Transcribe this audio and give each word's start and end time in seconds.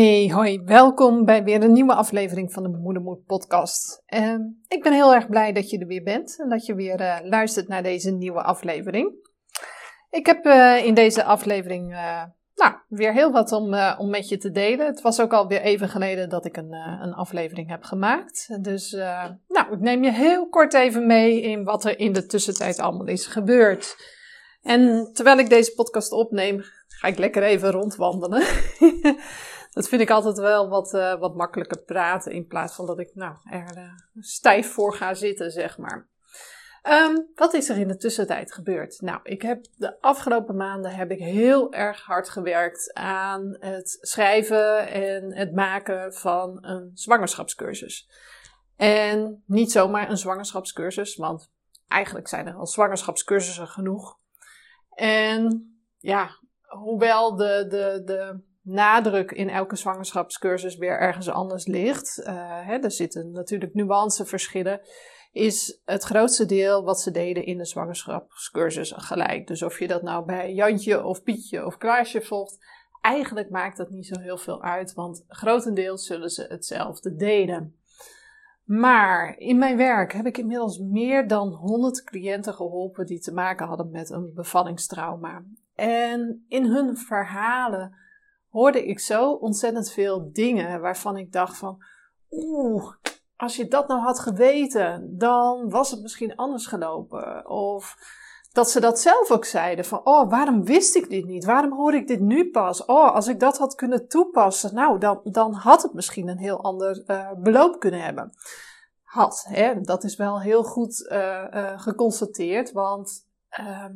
Hey, 0.00 0.30
hoi, 0.32 0.62
welkom 0.64 1.24
bij 1.24 1.44
weer 1.44 1.62
een 1.62 1.72
nieuwe 1.72 1.94
aflevering 1.94 2.52
van 2.52 2.62
de 2.62 2.68
Moedermoed 2.68 3.24
podcast. 3.24 4.02
Uh, 4.14 4.34
ik 4.68 4.82
ben 4.82 4.92
heel 4.92 5.14
erg 5.14 5.28
blij 5.28 5.52
dat 5.52 5.70
je 5.70 5.78
er 5.78 5.86
weer 5.86 6.02
bent 6.02 6.38
en 6.38 6.48
dat 6.48 6.66
je 6.66 6.74
weer 6.74 7.00
uh, 7.00 7.16
luistert 7.22 7.68
naar 7.68 7.82
deze 7.82 8.10
nieuwe 8.10 8.42
aflevering. 8.42 9.14
Ik 10.10 10.26
heb 10.26 10.46
uh, 10.46 10.84
in 10.84 10.94
deze 10.94 11.24
aflevering 11.24 11.92
eh, 11.92 12.22
nou, 12.54 12.74
weer 12.88 13.12
heel 13.12 13.30
wat 13.30 13.52
om, 13.52 13.74
om 13.98 14.10
met 14.10 14.28
je 14.28 14.36
te 14.36 14.50
delen. 14.50 14.86
Het 14.86 15.00
was 15.00 15.20
ook 15.20 15.32
alweer 15.32 15.60
even 15.60 15.88
geleden 15.88 16.28
dat 16.28 16.44
ik 16.44 16.56
een, 16.56 16.72
een 17.02 17.14
aflevering 17.14 17.68
heb 17.68 17.82
gemaakt. 17.82 18.58
Dus 18.60 18.92
nou, 19.48 19.72
ik 19.72 19.80
neem 19.80 20.04
je 20.04 20.12
heel 20.12 20.48
kort 20.48 20.74
even 20.74 21.06
mee 21.06 21.40
in 21.40 21.64
wat 21.64 21.84
er 21.84 21.98
in 21.98 22.12
de 22.12 22.26
tussentijd 22.26 22.78
allemaal 22.78 23.06
is 23.06 23.26
gebeurd. 23.26 23.96
En 24.62 25.10
terwijl 25.12 25.38
ik 25.38 25.48
deze 25.48 25.74
podcast 25.74 26.12
opneem, 26.12 26.62
ga 26.88 27.08
ik 27.08 27.18
lekker 27.18 27.42
even 27.42 27.70
rondwandelen. 27.70 28.42
dat 29.70 29.88
vind 29.88 30.00
ik 30.00 30.10
altijd 30.10 30.38
wel 30.38 30.68
wat, 30.68 30.94
uh, 30.94 31.18
wat 31.18 31.34
makkelijker 31.34 31.82
praten 31.82 32.32
in 32.32 32.46
plaats 32.46 32.74
van 32.74 32.86
dat 32.86 32.98
ik 32.98 33.10
nou, 33.14 33.36
er 33.50 33.76
uh, 33.76 33.92
stijf 34.18 34.72
voor 34.72 34.94
ga 34.94 35.14
zitten, 35.14 35.50
zeg 35.50 35.78
maar. 35.78 36.08
Um, 36.88 37.30
wat 37.34 37.54
is 37.54 37.68
er 37.68 37.78
in 37.78 37.88
de 37.88 37.96
tussentijd 37.96 38.52
gebeurd? 38.52 39.00
Nou, 39.00 39.20
ik 39.22 39.42
heb 39.42 39.66
de 39.76 40.00
afgelopen 40.00 40.56
maanden 40.56 40.94
heb 40.94 41.10
ik 41.10 41.18
heel 41.18 41.72
erg 41.72 42.02
hard 42.02 42.28
gewerkt 42.28 42.94
aan 42.94 43.56
het 43.58 43.98
schrijven 44.00 44.88
en 44.88 45.34
het 45.34 45.54
maken 45.54 46.14
van 46.14 46.58
een 46.60 46.90
zwangerschapscursus. 46.94 48.10
En 48.76 49.42
niet 49.46 49.72
zomaar 49.72 50.10
een 50.10 50.16
zwangerschapscursus, 50.16 51.16
want 51.16 51.50
eigenlijk 51.88 52.28
zijn 52.28 52.46
er 52.46 52.54
al 52.54 52.66
zwangerschapscursussen 52.66 53.68
genoeg. 53.68 54.18
En 54.90 55.74
ja, 55.98 56.30
hoewel 56.66 57.36
de, 57.36 57.66
de, 57.68 58.02
de 58.04 58.40
nadruk 58.72 59.32
in 59.32 59.48
elke 59.48 59.76
zwangerschapscursus 59.76 60.76
weer 60.76 60.98
ergens 60.98 61.28
anders 61.28 61.66
ligt, 61.66 62.18
uh, 62.18 62.26
hè, 62.66 62.76
er 62.76 62.90
zitten 62.90 63.30
natuurlijk 63.30 63.74
nuanceverschillen, 63.74 64.80
is 65.32 65.80
het 65.84 66.02
grootste 66.02 66.46
deel 66.46 66.84
wat 66.84 67.00
ze 67.00 67.10
deden 67.10 67.44
in 67.44 67.58
de 67.58 67.64
zwangerschapscursus 67.64 68.92
gelijk. 68.96 69.46
Dus 69.46 69.62
of 69.62 69.78
je 69.78 69.86
dat 69.86 70.02
nou 70.02 70.24
bij 70.24 70.52
Jantje 70.52 71.04
of 71.04 71.22
Pietje 71.22 71.66
of 71.66 71.76
Klaasje 71.76 72.22
volgt, 72.22 72.58
eigenlijk 73.00 73.50
maakt 73.50 73.76
dat 73.76 73.90
niet 73.90 74.06
zo 74.06 74.20
heel 74.20 74.38
veel 74.38 74.62
uit, 74.62 74.94
want 74.94 75.24
grotendeels 75.28 76.06
zullen 76.06 76.30
ze 76.30 76.46
hetzelfde 76.48 77.16
delen. 77.16 77.74
Maar 78.64 79.36
in 79.38 79.58
mijn 79.58 79.76
werk 79.76 80.12
heb 80.12 80.26
ik 80.26 80.38
inmiddels 80.38 80.78
meer 80.78 81.28
dan 81.28 81.48
100 81.48 82.04
cliënten 82.04 82.54
geholpen 82.54 83.06
die 83.06 83.20
te 83.20 83.32
maken 83.32 83.66
hadden 83.66 83.90
met 83.90 84.10
een 84.10 84.32
bevallingstrauma. 84.34 85.44
En 85.74 86.44
in 86.48 86.64
hun 86.64 86.96
verhalen 86.96 87.94
hoorde 88.50 88.86
ik 88.86 89.00
zo 89.00 89.32
ontzettend 89.32 89.90
veel 89.90 90.32
dingen 90.32 90.80
waarvan 90.80 91.16
ik 91.16 91.32
dacht 91.32 91.56
van, 91.56 91.84
oeh, 92.30 92.92
als 93.36 93.56
je 93.56 93.68
dat 93.68 93.88
nou 93.88 94.00
had 94.00 94.20
geweten, 94.20 95.18
dan 95.18 95.70
was 95.70 95.90
het 95.90 96.02
misschien 96.02 96.36
anders 96.36 96.66
gelopen. 96.66 97.48
Of 97.48 97.96
dat 98.52 98.70
ze 98.70 98.80
dat 98.80 99.00
zelf 99.00 99.30
ook 99.30 99.44
zeiden 99.44 99.84
van, 99.84 100.00
oh, 100.04 100.30
waarom 100.30 100.64
wist 100.64 100.96
ik 100.96 101.10
dit 101.10 101.24
niet? 101.24 101.44
Waarom 101.44 101.72
hoor 101.72 101.94
ik 101.94 102.06
dit 102.06 102.20
nu 102.20 102.50
pas? 102.50 102.84
Oh, 102.84 103.14
als 103.14 103.28
ik 103.28 103.40
dat 103.40 103.58
had 103.58 103.74
kunnen 103.74 104.08
toepassen, 104.08 104.74
nou, 104.74 104.98
dan, 104.98 105.20
dan 105.24 105.52
had 105.52 105.82
het 105.82 105.92
misschien 105.92 106.28
een 106.28 106.38
heel 106.38 106.62
ander 106.62 107.04
uh, 107.06 107.30
beloop 107.36 107.80
kunnen 107.80 108.02
hebben. 108.02 108.32
Had, 109.02 109.46
hè? 109.48 109.80
dat 109.80 110.04
is 110.04 110.16
wel 110.16 110.40
heel 110.40 110.64
goed 110.64 111.08
uh, 111.10 111.44
uh, 111.54 111.80
geconstateerd, 111.80 112.72
want 112.72 113.28
ehm, 113.48 113.92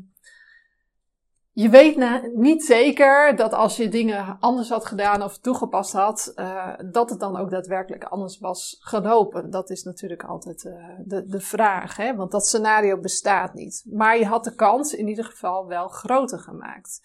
je 1.55 1.69
weet 1.69 1.97
niet 2.35 2.65
zeker 2.65 3.37
dat 3.37 3.53
als 3.53 3.77
je 3.77 3.89
dingen 3.89 4.37
anders 4.41 4.69
had 4.69 4.87
gedaan 4.87 5.23
of 5.23 5.39
toegepast 5.39 5.93
had, 5.93 6.33
uh, 6.37 6.73
dat 6.91 7.11
het 7.11 7.21
dan 7.21 7.37
ook 7.37 7.51
daadwerkelijk 7.51 8.05
anders 8.05 8.39
was 8.39 8.77
gelopen. 8.81 9.51
Dat 9.51 9.71
is 9.71 9.83
natuurlijk 9.83 10.25
altijd 10.25 10.65
uh, 10.65 10.73
de, 11.05 11.27
de 11.27 11.41
vraag, 11.41 11.97
hè? 11.97 12.17
want 12.17 12.31
dat 12.31 12.47
scenario 12.47 12.99
bestaat 12.99 13.55
niet. 13.55 13.85
Maar 13.91 14.19
je 14.19 14.27
had 14.27 14.45
de 14.45 14.55
kans 14.55 14.95
in 14.95 15.09
ieder 15.09 15.25
geval 15.25 15.67
wel 15.67 15.89
groter 15.89 16.39
gemaakt. 16.39 17.03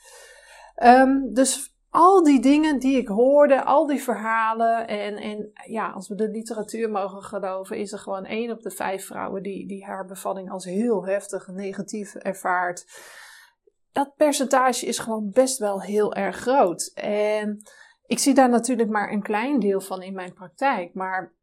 Um, 0.84 1.34
dus 1.34 1.78
al 1.90 2.24
die 2.24 2.42
dingen 2.42 2.80
die 2.80 2.98
ik 2.98 3.08
hoorde, 3.08 3.64
al 3.64 3.88
die 3.88 4.04
verhalen. 4.04 4.88
En, 4.88 5.16
en 5.16 5.52
ja, 5.68 5.90
als 5.90 6.08
we 6.08 6.16
de 6.16 6.30
literatuur 6.30 6.90
mogen 6.90 7.22
geloven, 7.22 7.78
is 7.78 7.92
er 7.92 8.00
gewoon 8.00 8.26
één 8.26 8.52
op 8.52 8.62
de 8.62 8.72
vijf 8.72 9.06
vrouwen 9.06 9.44
die, 9.44 9.68
die 9.68 9.86
haar 9.86 10.06
bevalling 10.06 10.52
als 10.52 10.66
heel 10.66 11.06
heftig 11.06 11.48
negatief 11.48 12.16
ervaart 12.16 12.86
dat 14.00 14.16
percentage 14.16 14.86
is 14.86 15.00
gewoon 15.00 15.32
best 15.32 15.58
wel 15.58 15.82
heel 15.82 16.14
erg 16.14 16.36
groot. 16.36 16.92
En 16.94 17.62
ik 18.06 18.20
zie 18.20 18.34
daar 18.34 18.50
natuurlijk 18.50 18.90
maar 18.90 19.12
een 19.12 19.22
klein 19.22 19.60
deel 19.60 19.82
van 19.82 20.02
in 20.02 20.14
mijn 20.14 20.34
praktijk. 20.34 20.94
Maar 20.94 21.34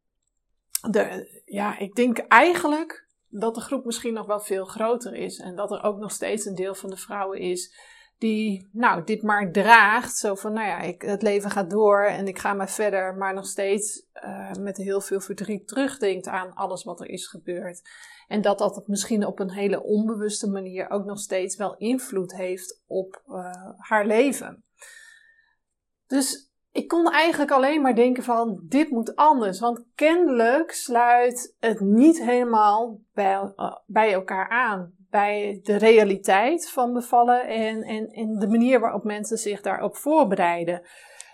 de, 0.91 1.29
ja, 1.45 1.79
ik 1.79 1.95
denk 1.95 2.19
eigenlijk 2.19 3.07
dat 3.29 3.55
de 3.55 3.61
groep 3.61 3.85
misschien 3.85 4.15
nog 4.15 4.27
wel 4.27 4.41
veel 4.41 4.65
groter 4.65 5.15
is. 5.15 5.39
En 5.39 5.57
dat 5.57 5.71
er 5.71 5.83
ook 5.83 5.99
nog 5.99 6.11
steeds 6.11 6.45
een 6.45 6.55
deel 6.55 6.75
van 6.75 6.91
de 6.91 6.97
vrouwen 6.97 7.39
is 7.39 7.75
die, 8.19 8.69
nou, 8.73 9.05
dit 9.05 9.23
maar 9.23 9.53
draagt. 9.53 10.17
Zo 10.17 10.35
van, 10.35 10.53
nou 10.53 10.67
ja, 10.67 10.81
ik, 10.81 11.03
het 11.03 11.23
leven 11.23 11.51
gaat 11.51 11.71
door 11.71 12.05
en 12.05 12.27
ik 12.27 12.39
ga 12.39 12.55
maar 12.55 12.71
verder. 12.71 13.17
Maar 13.17 13.35
nog 13.35 13.47
steeds 13.47 14.07
uh, 14.25 14.53
met 14.53 14.77
heel 14.77 15.01
veel 15.01 15.21
verdriet 15.21 15.69
terugdenkt 15.69 16.27
aan 16.27 16.55
alles 16.55 16.85
wat 16.85 17.01
er 17.01 17.09
is 17.09 17.27
gebeurd. 17.27 17.83
En 18.29 18.41
dat 18.41 18.59
dat 18.59 18.83
misschien 18.87 19.27
op 19.27 19.39
een 19.39 19.51
hele 19.51 19.83
onbewuste 19.83 20.51
manier 20.51 20.91
ook 20.91 21.05
nog 21.05 21.19
steeds 21.19 21.57
wel 21.57 21.77
invloed 21.77 22.35
heeft 22.37 22.83
op 22.87 23.23
uh, 23.27 23.51
haar 23.77 24.07
leven. 24.07 24.65
Dus 26.07 26.51
ik 26.73 26.89
kon 26.89 27.11
eigenlijk 27.11 27.51
alleen 27.51 27.83
maar 27.83 27.95
denken 27.95 28.23
van 28.23 28.61
dit 28.63 28.91
moet 28.91 29.17
anders. 29.17 29.61
Want 29.61 29.85
kennelijk 29.95 30.73
sluit 30.73 31.55
het 31.59 31.81
niet 31.81 32.23
helemaal 32.23 33.01
bij, 33.13 33.53
uh, 33.57 33.77
bij 33.87 34.13
elkaar 34.13 34.49
aan. 34.49 34.95
Bij 35.11 35.61
de 35.63 35.77
realiteit 35.77 36.71
van 36.71 36.93
bevallen 36.93 37.47
en, 37.47 37.83
en, 37.83 38.07
en 38.07 38.39
de 38.39 38.49
manier 38.49 38.81
waarop 38.81 39.05
mensen 39.05 39.39
zich 39.39 39.61
daarop 39.61 39.97
voorbereiden. 39.97 40.83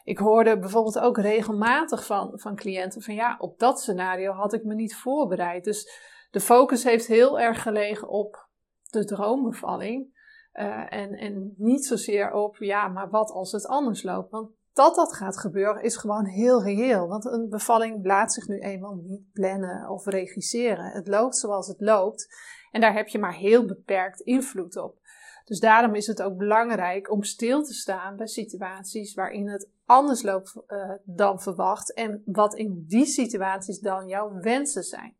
Ik 0.04 0.18
hoorde 0.18 0.58
bijvoorbeeld 0.58 0.98
ook 0.98 1.18
regelmatig 1.18 2.06
van, 2.06 2.30
van 2.34 2.56
cliënten 2.56 3.02
van 3.02 3.14
ja, 3.14 3.36
op 3.38 3.58
dat 3.58 3.80
scenario 3.80 4.32
had 4.32 4.52
ik 4.52 4.64
me 4.64 4.74
niet 4.74 4.96
voorbereid. 4.96 5.64
Dus 5.64 5.90
de 6.30 6.40
focus 6.40 6.84
heeft 6.84 7.06
heel 7.06 7.40
erg 7.40 7.62
gelegen 7.62 8.08
op 8.08 8.48
de 8.90 9.04
droombevalling. 9.04 10.20
Uh, 10.54 10.92
en, 10.92 11.12
en 11.12 11.54
niet 11.56 11.84
zozeer 11.84 12.32
op, 12.32 12.56
ja, 12.56 12.88
maar 12.88 13.10
wat 13.10 13.30
als 13.30 13.52
het 13.52 13.66
anders 13.66 14.02
loopt? 14.02 14.30
Want 14.30 14.50
dat 14.72 14.94
dat 14.94 15.12
gaat 15.14 15.38
gebeuren 15.38 15.82
is 15.82 15.96
gewoon 15.96 16.24
heel 16.24 16.62
reëel. 16.62 17.08
Want 17.08 17.24
een 17.24 17.48
bevalling 17.48 18.06
laat 18.06 18.32
zich 18.32 18.46
nu 18.46 18.58
eenmaal 18.58 18.94
niet 18.94 19.32
plannen 19.32 19.88
of 19.88 20.06
regisseren. 20.06 20.84
Het 20.84 21.08
loopt 21.08 21.36
zoals 21.36 21.66
het 21.66 21.80
loopt. 21.80 22.28
En 22.70 22.80
daar 22.80 22.94
heb 22.94 23.08
je 23.08 23.18
maar 23.18 23.34
heel 23.34 23.66
beperkt 23.66 24.20
invloed 24.20 24.76
op. 24.76 24.98
Dus 25.44 25.60
daarom 25.60 25.94
is 25.94 26.06
het 26.06 26.22
ook 26.22 26.36
belangrijk 26.36 27.10
om 27.10 27.22
stil 27.22 27.62
te 27.62 27.72
staan 27.72 28.16
bij 28.16 28.26
situaties 28.26 29.14
waarin 29.14 29.48
het 29.48 29.70
anders 29.86 30.22
loopt 30.22 30.54
uh, 30.68 30.92
dan 31.04 31.40
verwacht. 31.40 31.94
En 31.94 32.22
wat 32.24 32.54
in 32.54 32.84
die 32.86 33.06
situaties 33.06 33.80
dan 33.80 34.06
jouw 34.06 34.32
wensen 34.40 34.82
zijn. 34.82 35.16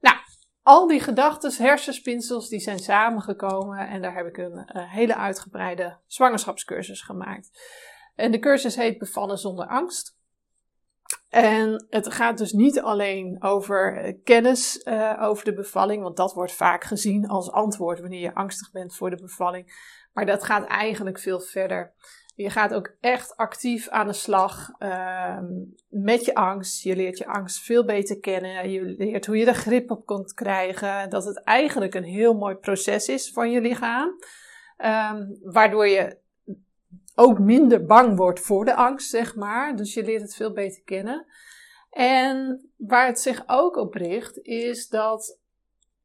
Nou, 0.00 0.16
al 0.62 0.86
die 0.86 1.00
gedachten, 1.00 1.52
hersenspinsels, 1.64 2.48
die 2.48 2.60
zijn 2.60 2.78
samengekomen 2.78 3.88
en 3.88 4.02
daar 4.02 4.14
heb 4.14 4.26
ik 4.26 4.36
een 4.36 4.70
uh, 4.72 4.92
hele 4.92 5.16
uitgebreide 5.16 5.98
zwangerschapscursus 6.06 7.02
gemaakt. 7.02 7.50
En 8.14 8.30
de 8.30 8.38
cursus 8.38 8.76
heet 8.76 8.98
Bevallen 8.98 9.38
zonder 9.38 9.66
angst. 9.66 10.20
En 11.32 11.86
het 11.90 12.12
gaat 12.12 12.38
dus 12.38 12.52
niet 12.52 12.80
alleen 12.80 13.42
over 13.42 13.96
eh, 13.96 14.14
kennis 14.24 14.80
uh, 14.84 15.18
over 15.20 15.44
de 15.44 15.54
bevalling, 15.54 16.02
want 16.02 16.16
dat 16.16 16.32
wordt 16.32 16.52
vaak 16.52 16.84
gezien 16.84 17.28
als 17.28 17.50
antwoord 17.50 18.00
wanneer 18.00 18.20
je 18.20 18.34
angstig 18.34 18.70
bent 18.70 18.96
voor 18.96 19.10
de 19.10 19.20
bevalling. 19.20 19.72
Maar 20.12 20.26
dat 20.26 20.44
gaat 20.44 20.66
eigenlijk 20.66 21.18
veel 21.18 21.40
verder. 21.40 21.92
Je 22.34 22.50
gaat 22.50 22.74
ook 22.74 22.94
echt 23.00 23.36
actief 23.36 23.88
aan 23.88 24.06
de 24.06 24.12
slag 24.12 24.68
uh, 24.78 25.38
met 25.88 26.24
je 26.24 26.34
angst. 26.34 26.82
Je 26.82 26.96
leert 26.96 27.18
je 27.18 27.26
angst 27.26 27.64
veel 27.64 27.84
beter 27.84 28.18
kennen. 28.18 28.70
Je 28.70 28.82
leert 28.82 29.26
hoe 29.26 29.36
je 29.36 29.46
er 29.46 29.54
grip 29.54 29.90
op 29.90 30.06
kunt 30.06 30.32
krijgen. 30.32 31.10
Dat 31.10 31.24
het 31.24 31.42
eigenlijk 31.42 31.94
een 31.94 32.04
heel 32.04 32.34
mooi 32.34 32.54
proces 32.54 33.08
is 33.08 33.30
van 33.30 33.50
je 33.50 33.60
lichaam. 33.60 34.08
Um, 34.78 35.38
waardoor 35.42 35.88
je 35.88 36.21
ook 37.14 37.38
minder 37.38 37.84
bang 37.84 38.16
wordt 38.16 38.40
voor 38.40 38.64
de 38.64 38.74
angst, 38.74 39.10
zeg 39.10 39.36
maar. 39.36 39.76
Dus 39.76 39.94
je 39.94 40.04
leert 40.04 40.22
het 40.22 40.34
veel 40.34 40.52
beter 40.52 40.82
kennen. 40.82 41.26
En 41.90 42.70
waar 42.76 43.06
het 43.06 43.20
zich 43.20 43.42
ook 43.46 43.76
op 43.76 43.94
richt, 43.94 44.38
is 44.42 44.88
dat 44.88 45.40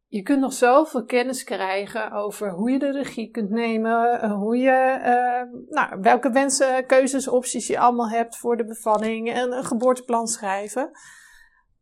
je 0.10 0.22
kunt 0.22 0.40
nog 0.40 0.54
zoveel 0.54 1.06
kennis 1.06 1.44
krijgen 1.44 2.12
over 2.12 2.52
hoe 2.52 2.72
je 2.72 2.80
de 2.80 2.92
regie 2.92 3.32
kunt 3.32 3.50
nemen, 3.50 4.22
eh, 4.22 4.34
hoe 4.34 4.58
je, 4.58 5.00
uh, 5.00 5.60
nou, 5.70 6.02
welke 6.02 6.30
wensen, 6.30 6.86
keuzes, 6.86 7.28
opties 7.28 7.68
je 7.68 7.80
allemaal 7.80 8.10
hebt 8.10 8.38
voor 8.38 8.58
de 8.58 8.66
bevalling 8.66 9.32
en 9.34 9.52
een 9.52 9.66
geboorteplan 9.66 10.28
schrijven. 10.28 10.92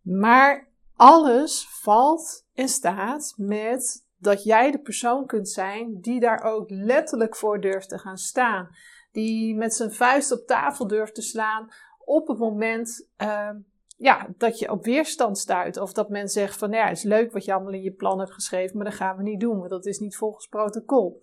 Maar 0.01 0.68
alles 0.95 1.68
valt 1.81 2.45
en 2.54 2.69
staat 2.69 3.33
met 3.38 4.06
dat 4.18 4.44
jij 4.44 4.72
de 4.72 4.80
persoon 4.80 5.25
kunt 5.25 5.50
zijn 5.50 6.01
die 6.01 6.19
daar 6.19 6.44
ook 6.44 6.69
letterlijk 6.69 7.36
voor 7.36 7.62
durft 7.62 7.89
te 7.89 7.98
gaan 7.98 8.18
staan. 8.18 8.69
Die 9.15 9.56
met 9.56 9.73
zijn 9.73 9.91
vuist 9.91 10.31
op 10.31 10.47
tafel 10.47 10.88
durft 10.88 11.15
te 11.15 11.21
slaan 11.21 11.69
op 12.06 12.27
het 12.27 12.38
moment 12.38 13.07
ehm, 13.15 13.57
ja, 13.97 14.27
dat 14.38 14.59
je 14.59 14.71
op 14.71 14.85
weerstand 14.85 15.38
stuit. 15.38 15.77
Of 15.77 15.94
dat 15.94 16.09
men 16.09 16.27
zegt 16.27 16.57
van 16.57 16.71
ja, 16.71 16.88
het 16.88 16.97
is 16.97 17.03
leuk 17.03 17.31
wat 17.31 17.45
je 17.45 17.53
allemaal 17.53 17.73
in 17.73 17.81
je 17.81 17.91
plan 17.91 18.19
hebt 18.19 18.33
geschreven, 18.33 18.77
maar 18.77 18.85
dat 18.85 18.95
gaan 18.95 19.17
we 19.17 19.23
niet 19.23 19.39
doen, 19.39 19.57
want 19.57 19.69
dat 19.69 19.85
is 19.85 20.00
niet 20.00 20.17
volgens 20.17 20.47
protocol. 20.47 21.21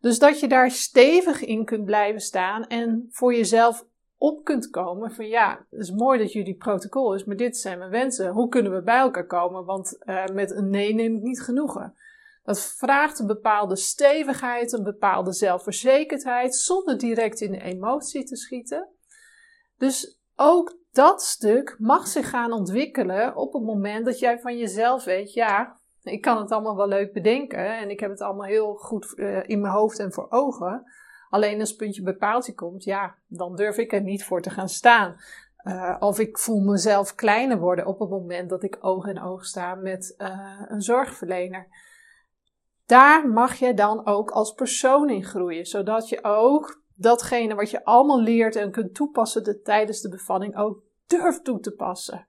Dus 0.00 0.18
dat 0.18 0.40
je 0.40 0.48
daar 0.48 0.70
stevig 0.70 1.44
in 1.44 1.64
kunt 1.64 1.84
blijven 1.84 2.20
staan 2.20 2.66
en 2.66 3.08
voor 3.10 3.34
jezelf 3.34 3.86
op 4.18 4.44
kunt 4.44 4.70
komen 4.70 5.12
van 5.12 5.26
ja, 5.26 5.66
het 5.70 5.80
is 5.80 5.90
mooi 5.90 6.18
dat 6.18 6.32
jullie 6.32 6.54
protocol 6.54 7.14
is, 7.14 7.24
maar 7.24 7.36
dit 7.36 7.56
zijn 7.56 7.78
mijn 7.78 7.90
wensen. 7.90 8.30
Hoe 8.30 8.48
kunnen 8.48 8.72
we 8.72 8.82
bij 8.82 8.98
elkaar 8.98 9.26
komen? 9.26 9.64
Want 9.64 9.98
uh, 10.04 10.26
met 10.26 10.50
een 10.50 10.70
nee 10.70 10.94
neem 10.94 11.16
ik 11.16 11.22
niet 11.22 11.42
genoegen. 11.42 11.94
Dat 12.48 12.60
vraagt 12.60 13.18
een 13.18 13.26
bepaalde 13.26 13.76
stevigheid, 13.76 14.72
een 14.72 14.82
bepaalde 14.82 15.32
zelfverzekerdheid, 15.32 16.54
zonder 16.56 16.98
direct 16.98 17.40
in 17.40 17.52
de 17.52 17.62
emotie 17.62 18.24
te 18.24 18.36
schieten. 18.36 18.88
Dus 19.76 20.20
ook 20.36 20.78
dat 20.92 21.22
stuk 21.22 21.76
mag 21.78 22.06
zich 22.06 22.28
gaan 22.28 22.52
ontwikkelen 22.52 23.36
op 23.36 23.52
het 23.52 23.62
moment 23.62 24.04
dat 24.04 24.18
jij 24.18 24.38
van 24.38 24.58
jezelf 24.58 25.04
weet, 25.04 25.32
ja, 25.32 25.76
ik 26.02 26.20
kan 26.20 26.38
het 26.38 26.50
allemaal 26.50 26.76
wel 26.76 26.88
leuk 26.88 27.12
bedenken 27.12 27.78
en 27.78 27.90
ik 27.90 28.00
heb 28.00 28.10
het 28.10 28.20
allemaal 28.20 28.46
heel 28.46 28.74
goed 28.74 29.12
uh, 29.16 29.48
in 29.48 29.60
mijn 29.60 29.72
hoofd 29.72 29.98
en 29.98 30.12
voor 30.12 30.26
ogen. 30.30 30.92
Alleen 31.30 31.60
als 31.60 31.76
puntje 31.76 32.02
bij 32.02 32.16
paaltje 32.16 32.54
komt, 32.54 32.84
ja, 32.84 33.14
dan 33.26 33.56
durf 33.56 33.76
ik 33.76 33.92
er 33.92 34.02
niet 34.02 34.24
voor 34.24 34.42
te 34.42 34.50
gaan 34.50 34.68
staan. 34.68 35.16
Uh, 35.64 35.96
of 35.98 36.18
ik 36.18 36.38
voel 36.38 36.60
mezelf 36.60 37.14
kleiner 37.14 37.58
worden 37.58 37.86
op 37.86 37.98
het 37.98 38.10
moment 38.10 38.50
dat 38.50 38.62
ik 38.62 38.78
oog 38.80 39.06
in 39.06 39.22
oog 39.22 39.44
sta 39.44 39.74
met 39.74 40.14
uh, 40.18 40.62
een 40.68 40.82
zorgverlener. 40.82 41.66
Daar 42.88 43.28
mag 43.28 43.54
je 43.54 43.74
dan 43.74 44.06
ook 44.06 44.30
als 44.30 44.52
persoon 44.52 45.10
in 45.10 45.24
groeien, 45.24 45.66
zodat 45.66 46.08
je 46.08 46.24
ook 46.24 46.82
datgene 46.94 47.54
wat 47.54 47.70
je 47.70 47.84
allemaal 47.84 48.20
leert 48.20 48.56
en 48.56 48.70
kunt 48.70 48.94
toepassen 48.94 49.44
de, 49.44 49.60
tijdens 49.60 50.00
de 50.00 50.08
bevalling 50.08 50.56
ook 50.56 50.82
durft 51.06 51.44
toe 51.44 51.60
te 51.60 51.74
passen. 51.74 52.26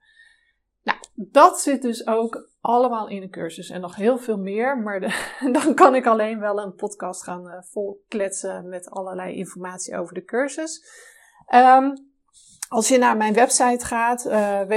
Nou, 0.83 0.97
dat 1.13 1.59
zit 1.59 1.81
dus 1.81 2.07
ook 2.07 2.49
allemaal 2.61 3.07
in 3.07 3.21
de 3.21 3.29
cursus 3.29 3.69
en 3.69 3.81
nog 3.81 3.95
heel 3.95 4.17
veel 4.17 4.37
meer. 4.37 4.77
Maar 4.77 4.99
dan 5.61 5.73
kan 5.73 5.95
ik 5.95 6.07
alleen 6.07 6.39
wel 6.39 6.59
een 6.59 6.75
podcast 6.75 7.23
gaan 7.23 7.47
uh, 7.47 7.61
vol 7.61 8.03
kletsen 8.07 8.69
met 8.69 8.89
allerlei 8.89 9.35
informatie 9.35 9.97
over 9.97 10.13
de 10.13 10.23
cursus. 10.23 10.83
Um, 11.53 12.07
als 12.69 12.87
je 12.87 12.97
naar 12.97 13.17
mijn 13.17 13.33
website 13.33 13.85
gaat, 13.85 14.25
uh, 14.25 14.67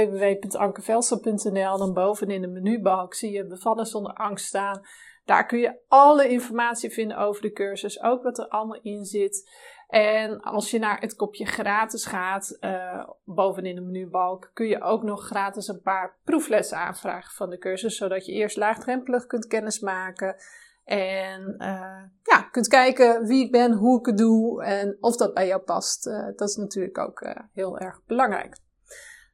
dan 1.77 1.93
bovenin 1.93 2.41
de 2.41 2.47
menubalk 2.47 3.13
zie 3.13 3.31
je 3.31 3.47
bevallen 3.47 3.85
zonder 3.85 4.13
angst 4.13 4.45
staan. 4.45 4.81
Daar 5.25 5.45
kun 5.45 5.59
je 5.59 5.79
alle 5.87 6.27
informatie 6.27 6.89
vinden 6.89 7.17
over 7.17 7.41
de 7.41 7.51
cursus, 7.51 8.01
ook 8.01 8.23
wat 8.23 8.37
er 8.37 8.47
allemaal 8.47 8.81
in 8.81 9.05
zit. 9.05 9.49
En 9.87 10.41
als 10.41 10.71
je 10.71 10.79
naar 10.79 10.99
het 10.99 11.15
kopje 11.15 11.45
gratis 11.45 12.05
gaat, 12.05 12.57
uh, 12.59 13.09
bovenin 13.23 13.75
de 13.75 13.81
menubalk, 13.81 14.51
kun 14.53 14.67
je 14.67 14.81
ook 14.81 15.03
nog 15.03 15.25
gratis 15.25 15.67
een 15.67 15.81
paar 15.81 16.15
proeflessen 16.23 16.77
aanvragen 16.77 17.31
van 17.31 17.49
de 17.49 17.57
cursus, 17.57 17.97
zodat 17.97 18.25
je 18.25 18.31
eerst 18.31 18.57
laagdrempelig 18.57 19.25
kunt 19.25 19.47
kennismaken. 19.47 20.35
En 20.83 21.55
uh, 21.57 22.03
ja, 22.23 22.41
kunt 22.51 22.67
kijken 22.67 23.25
wie 23.25 23.45
ik 23.45 23.51
ben, 23.51 23.71
hoe 23.71 23.99
ik 23.99 24.05
het 24.05 24.17
doe 24.17 24.63
en 24.63 24.97
of 24.99 25.15
dat 25.15 25.33
bij 25.33 25.47
jou 25.47 25.61
past. 25.61 26.07
Uh, 26.07 26.25
dat 26.35 26.49
is 26.49 26.55
natuurlijk 26.55 26.97
ook 26.97 27.25
heel 27.53 27.79
erg 27.79 28.01
belangrijk. 28.05 28.57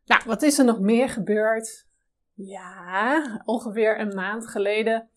Nou, 0.06 0.22
wat 0.26 0.42
is 0.42 0.60
er 0.60 0.66
nog 0.66 0.80
meer 0.80 1.10
gebeurd? 1.10 1.88
Ja, 2.34 3.42
ongeveer 3.46 4.00
een 4.00 4.16
maand 4.16 4.48
geleden 4.48 5.10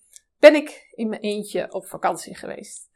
ben 0.42 0.54
ik 0.54 0.92
in 0.94 1.08
mijn 1.08 1.20
eentje 1.20 1.72
op 1.72 1.86
vakantie 1.86 2.34
geweest. 2.34 2.90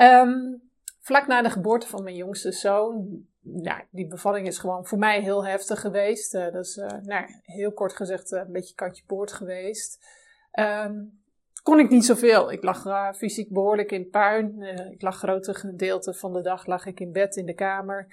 Um, 0.00 0.62
vlak 0.98 1.26
na 1.26 1.42
de 1.42 1.50
geboorte 1.50 1.86
van 1.86 2.02
mijn 2.02 2.16
jongste 2.16 2.52
zoon, 2.52 3.24
nou, 3.40 3.82
die 3.90 4.06
bevalling 4.06 4.46
is 4.46 4.58
gewoon 4.58 4.86
voor 4.86 4.98
mij 4.98 5.20
heel 5.20 5.46
heftig 5.46 5.80
geweest. 5.80 6.34
Uh, 6.34 6.52
dat 6.52 6.64
is, 6.64 6.76
uh, 6.76 6.88
nou, 7.02 7.24
heel 7.42 7.72
kort 7.72 7.92
gezegd, 7.96 8.32
uh, 8.32 8.40
een 8.40 8.52
beetje 8.52 8.74
katje 8.74 9.02
boord 9.06 9.32
geweest. 9.32 10.06
Um, 10.52 11.20
kon 11.62 11.78
ik 11.78 11.90
niet 11.90 12.04
zoveel. 12.04 12.52
Ik 12.52 12.62
lag 12.62 13.16
fysiek 13.16 13.50
behoorlijk 13.50 13.92
in 13.92 14.10
puin. 14.10 14.62
ik 14.92 15.02
lag 15.02 15.16
grote 15.16 15.54
gedeelten 15.54 16.14
van 16.14 16.32
de 16.32 16.40
dag 16.40 16.66
lag 16.66 16.86
ik 16.86 17.00
in 17.00 17.12
bed 17.12 17.36
in 17.36 17.46
de 17.46 17.54
kamer. 17.54 18.06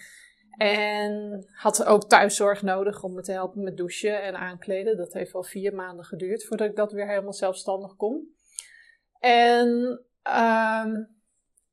En 0.57 1.45
had 1.51 1.85
ook 1.85 2.09
thuiszorg 2.09 2.61
nodig 2.61 3.03
om 3.03 3.13
me 3.13 3.21
te 3.21 3.31
helpen 3.31 3.63
met 3.63 3.77
douchen 3.77 4.21
en 4.21 4.35
aankleden. 4.35 4.97
Dat 4.97 5.13
heeft 5.13 5.31
wel 5.31 5.43
vier 5.43 5.75
maanden 5.75 6.05
geduurd 6.05 6.45
voordat 6.45 6.69
ik 6.69 6.75
dat 6.75 6.91
weer 6.91 7.07
helemaal 7.07 7.33
zelfstandig 7.33 7.95
kon. 7.95 8.35
En 9.19 9.67
um, 10.23 11.15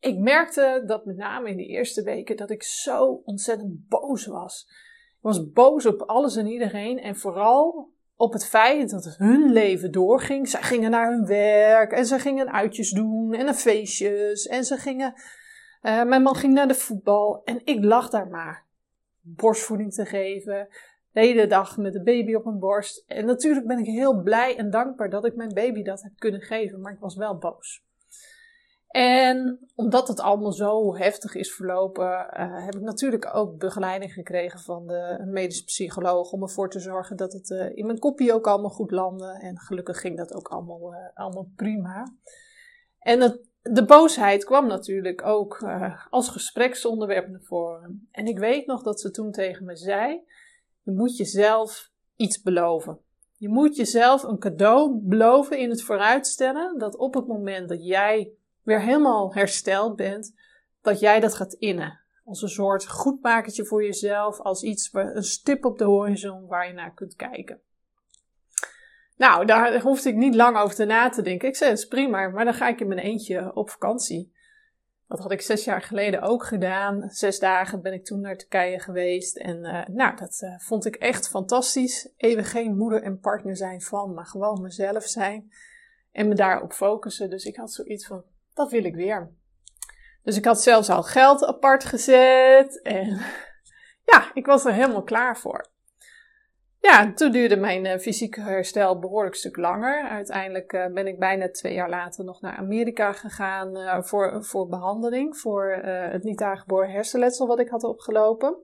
ik 0.00 0.18
merkte 0.18 0.82
dat 0.86 1.04
met 1.04 1.16
name 1.16 1.50
in 1.50 1.56
de 1.56 1.66
eerste 1.66 2.02
weken 2.02 2.36
dat 2.36 2.50
ik 2.50 2.62
zo 2.62 3.22
ontzettend 3.24 3.88
boos 3.88 4.26
was. 4.26 4.66
Ik 5.08 5.20
was 5.20 5.50
boos 5.52 5.86
op 5.86 6.00
alles 6.00 6.36
en 6.36 6.46
iedereen 6.46 6.98
en 6.98 7.16
vooral 7.16 7.92
op 8.16 8.32
het 8.32 8.46
feit 8.46 8.90
dat 8.90 9.14
hun 9.16 9.52
leven 9.52 9.92
doorging. 9.92 10.48
Zij 10.48 10.62
gingen 10.62 10.90
naar 10.90 11.10
hun 11.10 11.26
werk 11.26 11.92
en 11.92 12.06
ze 12.06 12.18
gingen 12.18 12.52
uitjes 12.52 12.90
doen 12.90 13.34
en 13.34 13.54
feestjes 13.54 14.46
en 14.46 14.64
ze 14.64 14.76
gingen. 14.76 15.14
Uh, 15.82 16.04
mijn 16.04 16.22
man 16.22 16.36
ging 16.36 16.54
naar 16.54 16.68
de 16.68 16.74
voetbal 16.74 17.42
en 17.44 17.60
ik 17.64 17.84
lag 17.84 18.10
daar 18.10 18.28
maar. 18.28 18.66
Borstvoeding 19.20 19.92
te 19.92 20.04
geven, 20.04 20.68
de 21.14 21.20
hele 21.20 21.46
dag 21.46 21.76
met 21.76 21.92
de 21.92 22.02
baby 22.02 22.34
op 22.34 22.44
mijn 22.44 22.58
borst. 22.58 23.04
En 23.06 23.26
natuurlijk 23.26 23.66
ben 23.66 23.78
ik 23.78 23.86
heel 23.86 24.22
blij 24.22 24.56
en 24.56 24.70
dankbaar 24.70 25.10
dat 25.10 25.24
ik 25.24 25.36
mijn 25.36 25.54
baby 25.54 25.82
dat 25.82 26.02
heb 26.02 26.12
kunnen 26.16 26.40
geven, 26.40 26.80
maar 26.80 26.92
ik 26.92 27.00
was 27.00 27.16
wel 27.16 27.38
boos. 27.38 27.84
En 28.88 29.58
omdat 29.74 30.08
het 30.08 30.20
allemaal 30.20 30.52
zo 30.52 30.96
heftig 30.96 31.34
is 31.34 31.54
verlopen, 31.54 32.06
uh, 32.06 32.64
heb 32.64 32.74
ik 32.74 32.80
natuurlijk 32.80 33.34
ook 33.34 33.58
begeleiding 33.58 34.12
gekregen 34.12 34.60
van 34.60 34.86
de 34.86 35.24
medisch 35.26 35.64
psycholoog 35.64 36.32
om 36.32 36.42
ervoor 36.42 36.70
te 36.70 36.80
zorgen 36.80 37.16
dat 37.16 37.32
het 37.32 37.50
uh, 37.50 37.76
in 37.76 37.86
mijn 37.86 37.98
kopie 37.98 38.32
ook 38.32 38.46
allemaal 38.46 38.70
goed 38.70 38.90
landde. 38.90 39.38
En 39.40 39.58
gelukkig 39.58 40.00
ging 40.00 40.16
dat 40.16 40.34
ook 40.34 40.48
allemaal, 40.48 40.92
uh, 40.92 40.98
allemaal 41.14 41.48
prima. 41.56 42.14
En 42.98 43.40
de 43.62 43.84
boosheid 43.84 44.44
kwam 44.44 44.66
natuurlijk 44.66 45.26
ook 45.26 45.64
als 46.10 46.28
gespreksonderwerp 46.28 47.28
naar 47.28 47.42
voren. 47.42 48.08
En 48.10 48.26
ik 48.26 48.38
weet 48.38 48.66
nog 48.66 48.82
dat 48.82 49.00
ze 49.00 49.10
toen 49.10 49.30
tegen 49.30 49.64
me 49.64 49.76
zei: 49.76 50.24
Je 50.84 50.92
moet 50.92 51.16
jezelf 51.16 51.90
iets 52.16 52.42
beloven. 52.42 52.98
Je 53.36 53.48
moet 53.48 53.76
jezelf 53.76 54.22
een 54.22 54.38
cadeau 54.38 55.00
beloven 55.02 55.58
in 55.58 55.70
het 55.70 55.82
vooruitstellen 55.82 56.78
dat 56.78 56.96
op 56.96 57.14
het 57.14 57.26
moment 57.26 57.68
dat 57.68 57.84
jij 57.86 58.32
weer 58.62 58.80
helemaal 58.80 59.34
hersteld 59.34 59.96
bent, 59.96 60.34
dat 60.82 61.00
jij 61.00 61.20
dat 61.20 61.34
gaat 61.34 61.52
innen. 61.52 62.00
Als 62.24 62.42
een 62.42 62.48
soort 62.48 62.88
goedmakertje 62.88 63.64
voor 63.64 63.84
jezelf, 63.84 64.40
als 64.40 64.62
iets, 64.62 64.88
een 64.92 65.22
stip 65.22 65.64
op 65.64 65.78
de 65.78 65.84
horizon 65.84 66.46
waar 66.46 66.66
je 66.66 66.72
naar 66.72 66.94
kunt 66.94 67.14
kijken. 67.14 67.60
Nou, 69.16 69.46
daar 69.46 69.80
hoefde 69.80 70.08
ik 70.08 70.14
niet 70.14 70.34
lang 70.34 70.56
over 70.56 70.74
te 70.74 70.84
na 70.84 71.08
te 71.08 71.22
denken. 71.22 71.48
Ik 71.48 71.56
zei, 71.56 71.70
het 71.70 71.78
is 71.78 71.86
prima, 71.86 72.28
maar 72.28 72.44
dan 72.44 72.54
ga 72.54 72.68
ik 72.68 72.80
in 72.80 72.88
mijn 72.88 73.00
eentje 73.00 73.54
op 73.54 73.70
vakantie. 73.70 74.33
Dat 75.08 75.18
had 75.18 75.32
ik 75.32 75.40
zes 75.40 75.64
jaar 75.64 75.82
geleden 75.82 76.22
ook 76.22 76.44
gedaan. 76.44 77.08
Zes 77.10 77.38
dagen 77.38 77.82
ben 77.82 77.92
ik 77.92 78.04
toen 78.04 78.20
naar 78.20 78.36
Turkije 78.36 78.78
geweest. 78.78 79.36
En 79.36 79.64
uh, 79.64 79.84
nou, 79.86 80.16
dat 80.16 80.40
uh, 80.44 80.58
vond 80.58 80.86
ik 80.86 80.96
echt 80.96 81.28
fantastisch. 81.28 82.12
Even 82.16 82.44
geen 82.44 82.76
moeder 82.76 83.02
en 83.02 83.20
partner 83.20 83.56
zijn 83.56 83.80
van, 83.80 84.14
maar 84.14 84.26
gewoon 84.26 84.62
mezelf 84.62 85.04
zijn. 85.04 85.52
En 86.12 86.28
me 86.28 86.34
daarop 86.34 86.72
focussen. 86.72 87.30
Dus 87.30 87.44
ik 87.44 87.56
had 87.56 87.72
zoiets 87.72 88.06
van, 88.06 88.24
dat 88.54 88.70
wil 88.70 88.84
ik 88.84 88.94
weer. 88.94 89.30
Dus 90.22 90.36
ik 90.36 90.44
had 90.44 90.62
zelfs 90.62 90.90
al 90.90 91.02
geld 91.02 91.44
apart 91.44 91.84
gezet 91.84 92.82
en 92.82 93.20
ja, 94.12 94.30
ik 94.34 94.46
was 94.46 94.64
er 94.64 94.72
helemaal 94.72 95.02
klaar 95.02 95.38
voor. 95.38 95.72
Ja, 96.84 97.12
toen 97.12 97.32
duurde 97.32 97.56
mijn 97.56 97.84
uh, 97.84 97.96
fysieke 97.96 98.40
herstel 98.40 98.98
behoorlijk 98.98 99.34
stuk 99.34 99.56
langer. 99.56 100.08
Uiteindelijk 100.08 100.72
uh, 100.72 100.86
ben 100.86 101.06
ik 101.06 101.18
bijna 101.18 101.50
twee 101.50 101.74
jaar 101.74 101.88
later 101.88 102.24
nog 102.24 102.40
naar 102.40 102.56
Amerika 102.56 103.12
gegaan 103.12 103.76
uh, 103.76 104.02
voor, 104.02 104.44
voor 104.44 104.68
behandeling. 104.68 105.36
Voor 105.36 105.70
het 106.10 106.22
niet 106.22 106.40
aangeboren 106.42 106.90
hersenletsel 106.90 107.46
wat 107.46 107.58
ik 107.58 107.68
had 107.68 107.84
opgelopen. 107.84 108.56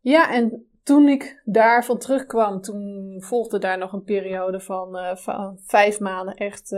Ja, 0.00 0.32
en 0.32 0.68
toen 0.82 1.08
ik 1.08 1.42
daarvan 1.44 1.98
terugkwam, 1.98 2.60
toen 2.60 3.16
volgde 3.18 3.58
daar 3.58 3.78
nog 3.78 3.92
een 3.92 4.04
periode 4.04 4.60
van, 4.60 5.16
van 5.16 5.58
vijf 5.66 6.00
maanden 6.00 6.34
echt 6.34 6.76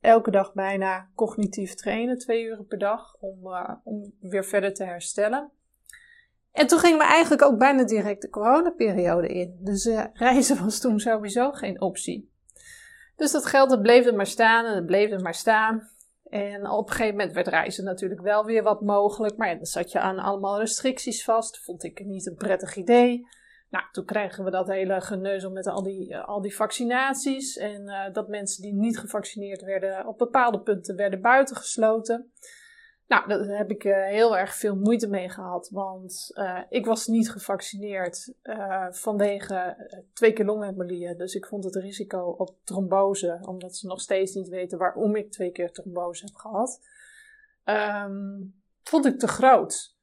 elke 0.00 0.30
dag 0.30 0.52
bijna 0.52 1.08
cognitief 1.14 1.74
trainen, 1.74 2.18
twee 2.18 2.44
uur 2.44 2.64
per 2.64 2.78
dag, 2.78 3.16
om, 3.20 3.38
om 3.84 4.12
weer 4.20 4.44
verder 4.44 4.74
te 4.74 4.84
herstellen. 4.84 5.50
En 6.58 6.66
toen 6.66 6.78
gingen 6.78 6.98
we 6.98 7.04
eigenlijk 7.04 7.42
ook 7.42 7.58
bijna 7.58 7.84
direct 7.84 8.22
de 8.22 8.28
coronaperiode 8.30 9.28
in. 9.28 9.58
Dus 9.60 9.90
reizen 10.12 10.62
was 10.64 10.80
toen 10.80 11.00
sowieso 11.00 11.52
geen 11.52 11.80
optie. 11.80 12.32
Dus 13.16 13.32
dat 13.32 13.46
geld 13.46 13.70
dat 13.70 13.82
bleef 13.82 14.06
er 14.06 14.14
maar 14.14 14.26
staan 14.26 14.64
en 14.64 14.74
het 14.74 14.86
bleef 14.86 15.10
er 15.10 15.22
maar 15.22 15.34
staan. 15.34 15.90
En 16.24 16.70
op 16.70 16.88
een 16.88 16.94
gegeven 16.94 17.16
moment 17.16 17.32
werd 17.34 17.46
reizen 17.46 17.84
natuurlijk 17.84 18.20
wel 18.20 18.44
weer 18.44 18.62
wat 18.62 18.80
mogelijk. 18.80 19.36
Maar 19.36 19.56
dan 19.56 19.66
zat 19.66 19.92
je 19.92 20.00
aan 20.00 20.18
allemaal 20.18 20.58
restricties 20.58 21.24
vast. 21.24 21.64
Vond 21.64 21.84
ik 21.84 22.04
niet 22.04 22.26
een 22.26 22.34
prettig 22.34 22.76
idee. 22.76 23.26
Nou, 23.70 23.84
toen 23.92 24.04
kregen 24.04 24.44
we 24.44 24.50
dat 24.50 24.66
hele 24.66 25.00
geneuzel 25.00 25.50
met 25.50 25.66
al 25.66 25.82
die, 25.82 26.08
uh, 26.08 26.28
al 26.28 26.40
die 26.40 26.56
vaccinaties. 26.56 27.56
En 27.56 27.82
uh, 27.82 28.12
dat 28.12 28.28
mensen 28.28 28.62
die 28.62 28.74
niet 28.74 28.98
gevaccineerd 28.98 29.62
werden 29.62 30.06
op 30.06 30.18
bepaalde 30.18 30.60
punten 30.60 30.96
werden 30.96 31.20
buitengesloten. 31.20 32.32
Nou, 33.08 33.28
daar 33.28 33.56
heb 33.56 33.70
ik 33.70 33.84
uh, 33.84 34.06
heel 34.06 34.38
erg 34.38 34.54
veel 34.54 34.76
moeite 34.76 35.08
mee 35.08 35.28
gehad, 35.28 35.68
want 35.72 36.30
uh, 36.34 36.60
ik 36.68 36.86
was 36.86 37.06
niet 37.06 37.30
gevaccineerd 37.30 38.32
uh, 38.42 38.86
vanwege 38.90 39.88
twee 40.12 40.32
keer 40.32 40.44
longembolieën. 40.44 41.16
Dus 41.16 41.34
ik 41.34 41.46
vond 41.46 41.64
het 41.64 41.74
risico 41.74 42.34
op 42.38 42.54
trombose, 42.64 43.38
omdat 43.42 43.76
ze 43.76 43.86
nog 43.86 44.00
steeds 44.00 44.34
niet 44.34 44.48
weten 44.48 44.78
waarom 44.78 45.16
ik 45.16 45.30
twee 45.30 45.50
keer 45.50 45.72
trombose 45.72 46.24
heb 46.24 46.34
gehad, 46.34 46.80
um, 47.64 48.54
vond 48.82 49.06
ik 49.06 49.18
te 49.18 49.28
groot. 49.28 49.96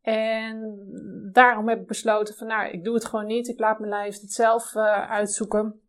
En 0.00 0.78
daarom 1.32 1.68
heb 1.68 1.80
ik 1.80 1.86
besloten 1.86 2.34
van, 2.34 2.46
nou, 2.46 2.70
ik 2.70 2.84
doe 2.84 2.94
het 2.94 3.04
gewoon 3.04 3.26
niet. 3.26 3.48
Ik 3.48 3.58
laat 3.58 3.78
mijn 3.78 3.90
lijf 3.90 4.20
het 4.20 4.32
zelf 4.32 4.76
uitzoeken. 5.08 5.80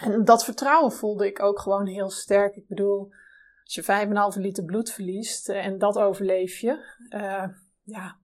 En 0.00 0.24
dat 0.24 0.44
vertrouwen 0.44 0.92
voelde 0.92 1.26
ik 1.26 1.42
ook 1.42 1.58
gewoon 1.58 1.86
heel 1.86 2.10
sterk. 2.10 2.56
Ik 2.56 2.68
bedoel, 2.68 3.12
als 3.68 3.86
je 3.86 4.34
5,5 4.36 4.40
liter 4.42 4.64
bloed 4.64 4.90
verliest 4.90 5.48
eh, 5.48 5.66
en 5.66 5.78
dat 5.78 5.98
overleef 5.98 6.58
je, 6.58 6.84
uh, 7.10 7.44
ja, 7.82 8.18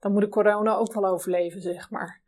dan 0.00 0.12
moet 0.12 0.20
de 0.20 0.28
corona 0.28 0.74
ook 0.74 0.92
wel 0.92 1.06
overleven, 1.06 1.60
zeg 1.60 1.90
maar. 1.90 2.22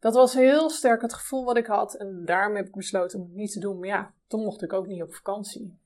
Dat 0.00 0.14
was 0.14 0.34
heel 0.34 0.70
sterk 0.70 1.02
het 1.02 1.14
gevoel 1.14 1.44
wat 1.44 1.56
ik 1.56 1.66
had 1.66 1.94
en 1.94 2.24
daarom 2.24 2.56
heb 2.56 2.66
ik 2.66 2.74
besloten 2.74 3.18
om 3.18 3.24
het 3.24 3.34
niet 3.34 3.52
te 3.52 3.60
doen. 3.60 3.78
Maar 3.78 3.88
ja, 3.88 4.14
toen 4.26 4.44
mocht 4.44 4.62
ik 4.62 4.72
ook 4.72 4.86
niet 4.86 5.02
op 5.02 5.14
vakantie. 5.14 5.78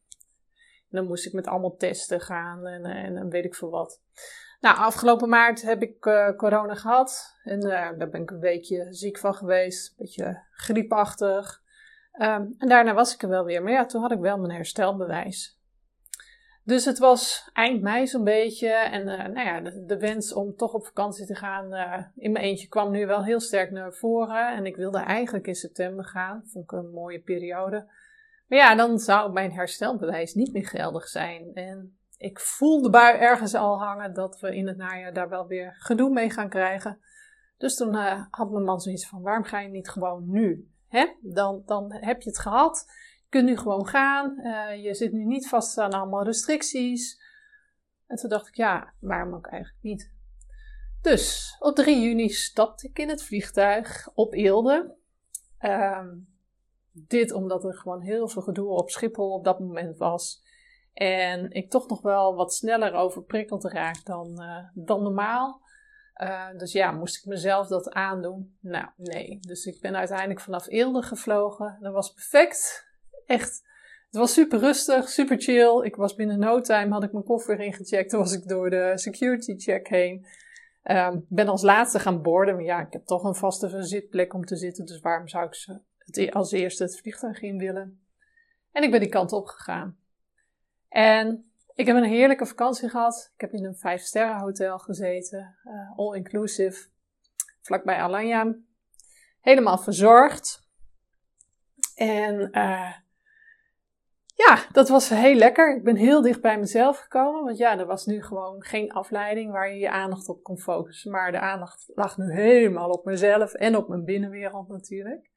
En 0.91 0.99
dan 0.99 1.07
moest 1.07 1.27
ik 1.27 1.33
met 1.33 1.47
allemaal 1.47 1.77
testen 1.77 2.21
gaan 2.21 2.67
en, 2.67 2.85
eh, 2.85 3.05
en, 3.05 3.29
weet 3.29 3.45
ik 3.45 3.55
veel 3.55 3.71
wat. 3.71 4.01
Nou, 4.61 4.77
afgelopen 4.77 5.29
maart 5.29 5.63
heb 5.63 5.83
ik 5.83 6.01
corona 6.37 6.75
gehad. 6.75 7.37
En 7.43 7.61
daar 7.61 7.97
ben 7.97 8.23
ik 8.23 8.31
een 8.31 8.41
weekje 8.41 8.87
ziek 8.91 9.19
van 9.19 9.35
geweest. 9.35 9.91
Een 9.91 9.95
beetje 9.99 10.43
griepachtig. 10.51 11.63
Um, 12.13 12.55
en 12.59 12.69
daarna 12.69 12.95
was 12.95 13.15
ik 13.15 13.23
er 13.23 13.29
wel 13.29 13.45
weer. 13.45 13.63
Maar 13.63 13.73
ja, 13.73 13.87
toen 13.87 14.03
had 14.03 14.13
ik 14.13 14.19
wel 14.19 14.39
mijn 14.39 14.53
herstelbewijs. 14.53 15.61
Dus 16.65 16.85
het 16.85 16.99
was 16.99 17.51
eind 17.53 17.83
mei 17.83 18.07
zo'n 18.07 18.25
beetje. 18.25 18.69
En 18.69 19.01
uh, 19.09 19.19
nou 19.19 19.47
ja, 19.47 19.61
de, 19.61 19.85
de, 19.85 19.99
wens 19.99 20.33
om 20.33 20.57
toch 20.57 20.73
op 20.73 20.87
vakantie 20.87 21.27
te 21.27 21.35
gaan 21.35 21.75
uh, 21.75 21.99
in 22.17 22.33
mijn 22.33 22.45
eentje 22.45 22.69
kwam 22.69 22.91
nu 22.91 23.07
wel 23.07 23.25
heel 23.25 23.41
sterk 23.41 23.71
naar 23.71 23.93
voren. 23.93 24.57
En 24.57 24.67
ik 24.67 24.77
wilde 24.77 24.99
eigenlijk 24.99 25.47
in 25.47 25.55
september 25.55 26.05
gaan. 26.05 26.43
Vond 26.47 26.65
ik 26.65 26.73
een 26.73 26.91
mooie 26.91 27.21
periode. 27.21 27.87
Maar 28.47 28.59
ja, 28.59 28.75
dan 28.75 28.99
zou 28.99 29.33
mijn 29.33 29.53
herstelbewijs 29.53 30.35
niet 30.35 30.53
meer 30.53 30.67
geldig 30.67 31.09
zijn. 31.09 31.51
En 31.55 31.97
ik 32.17 32.41
voelde 32.41 32.91
bui 32.91 33.19
ergens 33.19 33.55
al 33.55 33.79
hangen 33.79 34.15
dat 34.15 34.41
we 34.41 34.57
in 34.57 34.67
het 34.67 34.77
najaar 34.77 35.13
daar 35.13 35.29
wel 35.29 35.47
weer 35.47 35.77
gedoe 35.79 36.11
mee 36.11 36.31
gaan 36.31 36.49
krijgen. 36.49 36.99
Dus 37.59 37.77
toen 37.77 37.95
uh, 37.95 38.25
had 38.31 38.51
mijn 38.51 38.65
man 38.65 38.81
zoiets 38.81 39.09
van: 39.09 39.23
waarom 39.23 39.45
ga 39.45 39.61
je 39.61 39.69
niet 39.69 39.89
gewoon 39.89 40.31
nu? 40.31 40.71
Hè? 40.89 41.07
Dan, 41.21 41.63
dan 41.67 41.93
heb 41.93 42.23
je 42.23 42.29
het 42.29 42.39
gehad 42.39 42.87
kunt 43.33 43.45
nu 43.45 43.57
gewoon 43.57 43.87
gaan. 43.87 44.35
Uh, 44.39 44.85
je 44.85 44.95
zit 44.95 45.13
nu 45.13 45.25
niet 45.25 45.49
vast 45.49 45.79
aan 45.79 45.93
allemaal 45.93 46.25
restricties. 46.25 47.21
En 48.07 48.17
toen 48.17 48.29
dacht 48.29 48.49
ik, 48.49 48.55
ja, 48.55 48.93
waarom 48.99 49.35
ook 49.35 49.47
eigenlijk 49.47 49.83
niet? 49.83 50.13
Dus 51.01 51.57
op 51.59 51.75
3 51.75 52.01
juni 52.01 52.29
stapte 52.29 52.89
ik 52.89 52.99
in 52.99 53.09
het 53.09 53.23
vliegtuig 53.23 54.09
op 54.15 54.33
Eelde. 54.33 54.95
Um, 55.61 56.29
dit 56.93 57.33
omdat 57.33 57.65
er 57.65 57.75
gewoon 57.75 58.01
heel 58.01 58.29
veel 58.29 58.43
gedoe 58.43 58.69
op 58.69 58.91
Schiphol 58.91 59.33
op 59.33 59.45
dat 59.45 59.61
moment 59.61 59.99
was. 59.99 60.43
En 60.93 61.51
ik 61.51 61.71
toch 61.71 61.89
nog 61.89 62.03
wel 62.03 62.35
wat 62.35 62.55
sneller 62.55 62.93
overprikkeld 62.93 63.65
raak 63.65 64.05
dan, 64.05 64.43
uh, 64.43 64.65
dan 64.75 65.03
normaal. 65.03 65.61
Uh, 66.17 66.57
dus 66.57 66.73
ja, 66.73 66.91
moest 66.91 67.17
ik 67.17 67.25
mezelf 67.25 67.67
dat 67.67 67.91
aandoen? 67.91 68.57
Nou, 68.61 68.87
nee. 68.97 69.39
Dus 69.41 69.67
ik 69.67 69.81
ben 69.81 69.97
uiteindelijk 69.97 70.41
vanaf 70.41 70.69
Eelde 70.69 71.03
gevlogen. 71.03 71.79
Dat 71.81 71.93
was 71.93 72.13
perfect 72.13 72.91
echt, 73.33 73.63
het 74.07 74.17
was 74.17 74.33
super 74.33 74.59
rustig, 74.59 75.09
super 75.09 75.41
chill. 75.41 75.85
Ik 75.85 75.97
was 75.97 76.15
binnen 76.15 76.39
no 76.39 76.61
time, 76.61 76.93
had 76.93 77.03
ik 77.03 77.13
mijn 77.13 77.25
koffer 77.25 77.61
ingecheckt. 77.61 78.11
Toen 78.11 78.21
was 78.21 78.33
ik 78.33 78.49
door 78.49 78.71
de 78.71 78.93
security 78.95 79.57
check 79.57 79.89
heen. 79.89 80.27
Um, 80.85 81.27
ben 81.29 81.49
als 81.49 81.63
laatste 81.63 81.99
gaan 81.99 82.23
borden. 82.23 82.55
Maar 82.55 82.65
ja, 82.65 82.81
ik 82.81 82.93
heb 82.93 83.05
toch 83.05 83.25
een 83.25 83.35
vaste 83.35 83.83
zitplek 83.83 84.35
om 84.35 84.45
te 84.45 84.57
zitten. 84.57 84.85
Dus 84.85 85.01
waarom 85.01 85.29
zou 85.29 85.47
ik 85.47 85.55
ze 85.55 85.81
e-, 86.11 86.31
als 86.31 86.53
eerste 86.53 86.83
het 86.83 87.01
vliegtuig 87.01 87.41
in 87.41 87.59
willen? 87.59 88.01
En 88.73 88.83
ik 88.83 88.91
ben 88.91 89.01
die 89.01 89.09
kant 89.09 89.33
op 89.33 89.47
gegaan. 89.47 89.97
En 90.89 91.45
ik 91.75 91.87
heb 91.87 91.97
een 91.97 92.05
heerlijke 92.05 92.47
vakantie 92.47 92.89
gehad. 92.89 93.31
Ik 93.35 93.41
heb 93.41 93.53
in 93.53 93.65
een 93.65 93.77
vijf 93.77 94.03
sterren 94.03 94.39
hotel 94.39 94.79
gezeten. 94.79 95.57
Uh, 95.65 95.99
all 95.99 96.17
inclusive. 96.17 96.89
Vlakbij 97.61 97.97
Alanya. 97.97 98.55
Helemaal 99.41 99.79
verzorgd. 99.79 100.63
En 101.95 102.49
uh, 102.53 102.93
ja, 104.35 104.59
dat 104.73 104.89
was 104.89 105.09
heel 105.09 105.35
lekker. 105.35 105.77
Ik 105.77 105.85
ben 105.85 105.97
heel 105.97 106.23
dicht 106.23 106.41
bij 106.41 106.59
mezelf 106.59 106.99
gekomen. 106.99 107.45
Want 107.45 107.57
ja, 107.57 107.79
er 107.79 107.87
was 107.87 108.07
nu 108.07 108.23
gewoon 108.23 108.63
geen 108.63 108.93
afleiding 108.93 109.53
waar 109.53 109.73
je 109.73 109.79
je 109.79 109.91
aandacht 109.91 110.29
op 110.29 110.43
kon 110.43 110.59
focussen. 110.59 111.11
Maar 111.11 111.33
de 111.33 111.41
aandacht 111.41 111.91
lag 111.95 112.17
nu 112.17 112.33
helemaal 112.33 112.91
op 112.91 113.05
mezelf 113.05 113.53
en 113.55 113.77
op 113.77 113.89
mijn 113.89 114.05
binnenwereld 114.05 114.69
natuurlijk. 114.69 115.31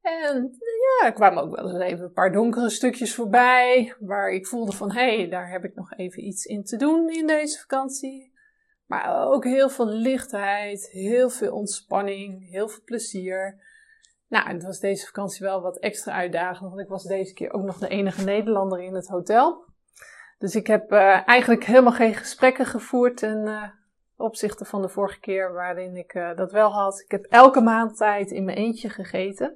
En 0.00 0.58
ja, 0.60 1.06
er 1.06 1.12
kwamen 1.12 1.42
ook 1.42 1.56
wel 1.56 1.70
eens 1.70 1.82
even 1.82 2.04
een 2.04 2.12
paar 2.12 2.32
donkere 2.32 2.70
stukjes 2.70 3.14
voorbij. 3.14 3.94
Waar 3.98 4.30
ik 4.30 4.46
voelde 4.46 4.72
van, 4.72 4.92
hé, 4.92 5.16
hey, 5.16 5.28
daar 5.28 5.50
heb 5.50 5.64
ik 5.64 5.74
nog 5.74 5.92
even 5.96 6.26
iets 6.26 6.44
in 6.44 6.64
te 6.64 6.76
doen 6.76 7.10
in 7.10 7.26
deze 7.26 7.58
vakantie. 7.58 8.32
Maar 8.86 9.26
ook 9.26 9.44
heel 9.44 9.68
veel 9.68 9.86
lichtheid, 9.86 10.88
heel 10.90 11.30
veel 11.30 11.54
ontspanning, 11.54 12.50
heel 12.50 12.68
veel 12.68 12.82
plezier. 12.84 13.62
Nou, 14.34 14.48
het 14.48 14.64
was 14.64 14.80
deze 14.80 15.06
vakantie 15.06 15.46
wel 15.46 15.60
wat 15.60 15.78
extra 15.78 16.12
uitdagend, 16.12 16.68
want 16.68 16.80
ik 16.80 16.88
was 16.88 17.04
deze 17.04 17.32
keer 17.32 17.52
ook 17.52 17.62
nog 17.62 17.78
de 17.78 17.88
enige 17.88 18.24
Nederlander 18.24 18.82
in 18.82 18.94
het 18.94 19.08
hotel. 19.08 19.64
Dus 20.38 20.54
ik 20.54 20.66
heb 20.66 20.92
uh, 20.92 21.28
eigenlijk 21.28 21.64
helemaal 21.64 21.92
geen 21.92 22.14
gesprekken 22.14 22.66
gevoerd 22.66 23.16
ten 23.16 23.46
uh, 23.46 23.62
opzichte 24.16 24.64
van 24.64 24.82
de 24.82 24.88
vorige 24.88 25.20
keer 25.20 25.52
waarin 25.52 25.96
ik 25.96 26.14
uh, 26.14 26.36
dat 26.36 26.52
wel 26.52 26.70
had. 26.72 27.00
Ik 27.00 27.10
heb 27.10 27.24
elke 27.24 27.60
maand 27.60 27.96
tijd 27.96 28.30
in 28.30 28.44
mijn 28.44 28.56
eentje 28.56 28.88
gegeten. 28.88 29.54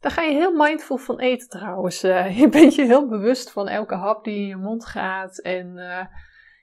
Daar 0.00 0.12
ga 0.12 0.22
je 0.22 0.32
heel 0.32 0.52
mindful 0.52 0.96
van 0.96 1.20
eten 1.20 1.48
trouwens. 1.48 2.00
je 2.40 2.48
bent 2.50 2.74
je 2.74 2.84
heel 2.84 3.08
bewust 3.08 3.50
van 3.50 3.68
elke 3.68 3.94
hap 3.94 4.24
die 4.24 4.36
in 4.36 4.46
je 4.46 4.56
mond 4.56 4.86
gaat 4.86 5.38
en 5.38 5.74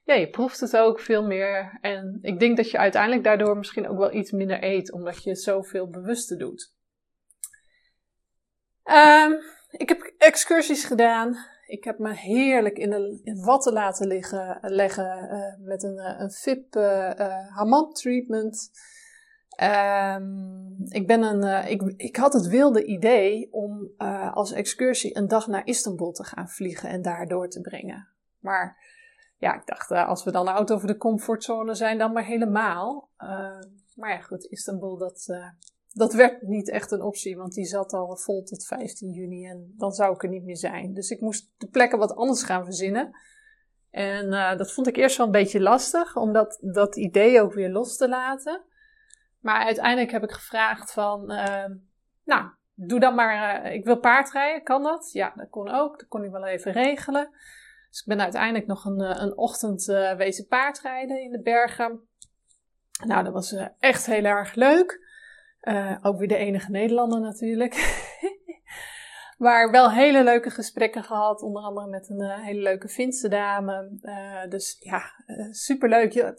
ja, 0.03 0.13
je 0.13 0.29
proeft 0.29 0.59
het 0.59 0.77
ook 0.77 0.99
veel 0.99 1.23
meer. 1.23 1.77
En 1.81 2.19
ik 2.21 2.39
denk 2.39 2.57
dat 2.57 2.71
je 2.71 2.77
uiteindelijk 2.77 3.23
daardoor 3.23 3.57
misschien 3.57 3.87
ook 3.87 3.97
wel 3.97 4.13
iets 4.13 4.31
minder 4.31 4.63
eet, 4.63 4.91
omdat 4.91 5.23
je 5.23 5.35
zoveel 5.35 5.89
bewuster 5.89 6.37
doet. 6.37 6.79
Um, 8.93 9.39
ik 9.71 9.89
heb 9.89 10.13
excursies 10.17 10.85
gedaan. 10.85 11.37
Ik 11.65 11.83
heb 11.83 11.99
me 11.99 12.13
heerlijk 12.13 12.77
in 12.77 12.89
de 12.89 13.41
watten 13.43 13.73
laten 13.73 14.07
liggen, 14.07 14.57
leggen 14.61 15.29
uh, 15.31 15.67
met 15.67 15.83
een, 15.83 15.97
eh, 15.97 16.19
een 16.19 16.31
VIP 16.31 16.75
uh, 16.75 17.11
uh, 17.19 17.55
Hammam 17.55 17.93
treatment. 17.93 18.71
Um, 19.63 20.75
ik, 20.87 21.07
ben 21.07 21.21
een, 21.23 21.67
ik, 21.67 21.93
ik 21.97 22.15
had 22.15 22.33
het 22.33 22.47
wilde 22.47 22.83
idee 22.83 23.47
om 23.51 23.91
als 24.33 24.51
excursie 24.51 25.17
een 25.17 25.27
dag 25.27 25.47
naar 25.47 25.65
Istanbul 25.65 26.11
te 26.11 26.23
gaan 26.23 26.49
vliegen 26.49 26.89
en 26.89 27.01
daar 27.01 27.27
door 27.27 27.49
te 27.49 27.61
brengen. 27.61 28.07
Maar 28.39 28.77
ja, 29.37 29.55
ik 29.55 29.65
dacht, 29.65 29.91
als 29.91 30.23
we 30.23 30.31
dan 30.31 30.47
out 30.47 30.71
over 30.71 30.87
de 30.87 30.97
comfortzone 30.97 31.73
zijn, 31.73 31.97
dan 31.97 32.13
maar 32.13 32.25
helemaal. 32.25 33.09
maar 33.95 34.09
ja, 34.09 34.19
goed, 34.19 34.45
Istanbul, 34.45 34.97
dat, 34.97 35.27
dat 35.93 36.13
werd 36.13 36.41
niet 36.41 36.69
echt 36.69 36.91
een 36.91 37.01
optie, 37.01 37.37
want 37.37 37.53
die 37.53 37.65
zat 37.65 37.93
al 37.93 38.17
vol 38.17 38.43
tot 38.43 38.65
15 38.65 39.11
juni 39.11 39.45
en 39.45 39.73
dan 39.77 39.91
zou 39.91 40.13
ik 40.13 40.23
er 40.23 40.29
niet 40.29 40.43
meer 40.43 40.57
zijn. 40.57 40.93
Dus 40.93 41.09
ik 41.09 41.21
moest 41.21 41.51
de 41.57 41.67
plekken 41.67 41.99
wat 41.99 42.15
anders 42.15 42.43
gaan 42.43 42.63
verzinnen. 42.63 43.11
En 43.89 44.25
uh, 44.25 44.57
dat 44.57 44.73
vond 44.73 44.87
ik 44.87 44.95
eerst 44.95 45.17
wel 45.17 45.25
een 45.25 45.31
beetje 45.31 45.61
lastig, 45.61 46.15
om 46.15 46.33
dat, 46.33 46.57
dat 46.61 46.95
idee 46.95 47.41
ook 47.41 47.53
weer 47.53 47.69
los 47.69 47.97
te 47.97 48.09
laten. 48.09 48.61
Maar 49.39 49.63
uiteindelijk 49.63 50.11
heb 50.11 50.23
ik 50.23 50.31
gevraagd 50.31 50.93
van, 50.93 51.31
uh, 51.31 51.65
nou, 52.23 52.49
doe 52.73 52.99
dan 52.99 53.15
maar, 53.15 53.65
uh, 53.65 53.73
ik 53.73 53.85
wil 53.85 53.99
paardrijden, 53.99 54.63
kan 54.63 54.83
dat? 54.83 55.11
Ja, 55.11 55.33
dat 55.35 55.49
kon 55.49 55.69
ook, 55.69 55.99
dat 55.99 56.07
kon 56.07 56.23
ik 56.23 56.31
wel 56.31 56.45
even 56.45 56.71
regelen. 56.71 57.29
Dus 57.89 57.99
ik 57.99 58.05
ben 58.05 58.21
uiteindelijk 58.21 58.67
nog 58.67 58.85
een, 58.85 59.21
een 59.21 59.37
ochtend 59.37 59.85
wezen 60.17 60.47
paardrijden 60.47 61.21
in 61.21 61.31
de 61.31 61.41
bergen. 61.41 62.07
Nou, 63.05 63.23
dat 63.23 63.33
was 63.33 63.55
echt 63.79 64.05
heel 64.05 64.23
erg 64.23 64.55
leuk. 64.55 65.00
Uh, 65.61 65.97
ook 66.01 66.17
weer 66.17 66.27
de 66.27 66.35
enige 66.35 66.71
Nederlander 66.71 67.19
natuurlijk. 67.19 67.73
maar 69.37 69.71
wel 69.71 69.91
hele 69.91 70.23
leuke 70.23 70.49
gesprekken 70.49 71.03
gehad. 71.03 71.41
Onder 71.41 71.61
andere 71.61 71.87
met 71.87 72.09
een 72.09 72.21
uh, 72.21 72.43
hele 72.43 72.61
leuke 72.61 72.87
Finse 72.87 73.29
dame. 73.29 73.97
Uh, 74.01 74.49
dus 74.49 74.77
ja, 74.79 75.01
superleuk. 75.51 76.11
Ja, 76.11 76.33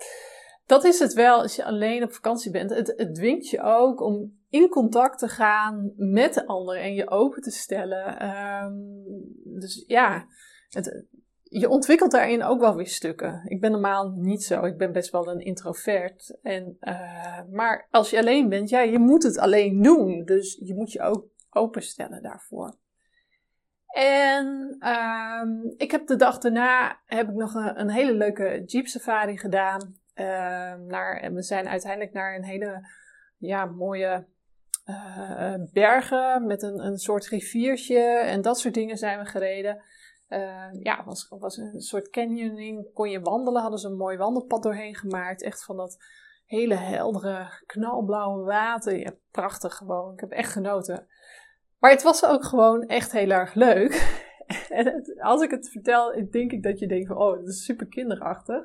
dat 0.66 0.84
is 0.84 0.98
het 0.98 1.12
wel 1.12 1.40
als 1.40 1.56
je 1.56 1.64
alleen 1.64 2.02
op 2.02 2.12
vakantie 2.12 2.50
bent. 2.50 2.70
Het, 2.70 3.14
dwingt 3.14 3.48
je 3.48 3.62
ook 3.62 4.00
om 4.00 4.40
in 4.48 4.68
contact 4.68 5.18
te 5.18 5.28
gaan 5.28 5.92
met 5.96 6.34
de 6.34 6.46
ander 6.46 6.76
en 6.76 6.94
je 6.94 7.10
open 7.10 7.42
te 7.42 7.50
stellen. 7.50 8.28
Um, 8.28 9.04
dus 9.44 9.84
ja, 9.86 10.26
het, 10.68 11.04
je 11.52 11.68
ontwikkelt 11.68 12.10
daarin 12.10 12.42
ook 12.42 12.60
wel 12.60 12.76
weer 12.76 12.86
stukken. 12.86 13.42
Ik 13.44 13.60
ben 13.60 13.70
normaal 13.70 14.10
niet 14.16 14.44
zo. 14.44 14.64
Ik 14.64 14.76
ben 14.76 14.92
best 14.92 15.10
wel 15.10 15.28
een 15.28 15.40
introvert. 15.40 16.38
En, 16.42 16.76
uh, 16.80 17.40
maar 17.50 17.86
als 17.90 18.10
je 18.10 18.18
alleen 18.18 18.48
bent, 18.48 18.68
ja, 18.68 18.80
je 18.80 18.98
moet 18.98 19.22
het 19.22 19.38
alleen 19.38 19.82
doen. 19.82 20.24
Dus 20.24 20.58
je 20.62 20.74
moet 20.74 20.92
je 20.92 21.00
ook 21.00 21.26
openstellen 21.50 22.22
daarvoor. 22.22 22.76
En 23.86 24.76
ehm, 24.78 25.50
ik 25.76 25.90
heb 25.90 26.06
de 26.06 26.16
dag 26.16 26.38
daarna 26.38 27.00
heb 27.06 27.28
ik 27.28 27.34
nog 27.34 27.54
een, 27.54 27.90
hele 27.90 28.14
leuke 28.14 28.62
jeep 28.66 28.86
safari 28.86 29.38
gedaan. 29.38 29.96
Ehm, 30.14 30.86
naar, 30.86 31.20
en 31.20 31.34
we 31.34 31.42
zijn 31.42 31.68
uiteindelijk 31.68 32.12
naar 32.12 32.36
een 32.36 32.44
hele 32.44 32.88
ja, 33.38 33.64
mooie 33.64 34.26
uh, 34.86 35.54
bergen 35.72 36.46
met 36.46 36.62
een, 36.62 36.84
een 36.84 36.98
soort 36.98 37.26
riviertje 37.26 38.00
en 38.04 38.42
dat 38.42 38.58
soort 38.58 38.74
dingen 38.74 38.96
zijn 38.96 39.18
we 39.18 39.24
gereden. 39.24 39.82
Uh, 40.32 40.82
ja, 40.82 41.04
was, 41.04 41.28
was 41.28 41.56
een 41.56 41.80
soort 41.80 42.10
canyoning. 42.10 42.92
Kon 42.92 43.10
je 43.10 43.20
wandelen, 43.20 43.62
hadden 43.62 43.78
ze 43.78 43.88
een 43.88 43.96
mooi 43.96 44.16
wandelpad 44.16 44.62
doorheen 44.62 44.94
gemaakt. 44.94 45.42
Echt 45.42 45.64
van 45.64 45.76
dat 45.76 46.04
hele 46.46 46.74
heldere, 46.74 47.62
knalblauwe 47.66 48.44
water. 48.44 48.98
Ja, 48.98 49.14
prachtig 49.30 49.74
gewoon. 49.74 50.12
Ik 50.12 50.20
heb 50.20 50.30
echt 50.30 50.52
genoten. 50.52 51.06
Maar 51.78 51.90
het 51.90 52.02
was 52.02 52.24
ook 52.24 52.44
gewoon 52.44 52.82
echt 52.82 53.12
heel 53.12 53.30
erg 53.30 53.54
leuk. 53.54 54.20
en 54.68 55.04
als 55.18 55.42
ik 55.42 55.50
het 55.50 55.70
vertel, 55.70 56.28
denk 56.30 56.52
ik 56.52 56.62
dat 56.62 56.78
je 56.78 56.86
denkt 56.86 57.06
van, 57.06 57.16
oh, 57.16 57.36
dat 57.36 57.48
is 57.48 57.64
super 57.64 57.86
kinderachtig. 57.86 58.64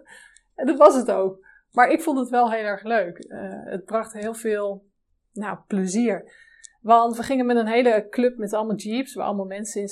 En 0.56 0.66
dat 0.66 0.78
was 0.78 0.96
het 0.96 1.12
ook. 1.12 1.46
Maar 1.72 1.90
ik 1.90 2.02
vond 2.02 2.20
het 2.20 2.30
wel 2.30 2.52
heel 2.52 2.64
erg 2.64 2.84
leuk. 2.84 3.26
Uh, 3.28 3.40
het 3.64 3.86
bracht 3.86 4.14
heel 4.14 4.34
veel 4.34 4.86
nou, 5.34 5.58
plezier. 5.68 6.46
Want 6.82 7.18
we 7.18 7.24
gingen 7.24 7.46
met 7.46 7.58
een 7.58 7.68
hele 7.68 8.08
club 8.10 8.38
met 8.38 8.54
allemaal 8.54 8.76
jeeps, 8.76 9.14
waar 9.14 9.26
allemaal 9.26 9.46
mensen 9.46 9.82
in 9.82 9.90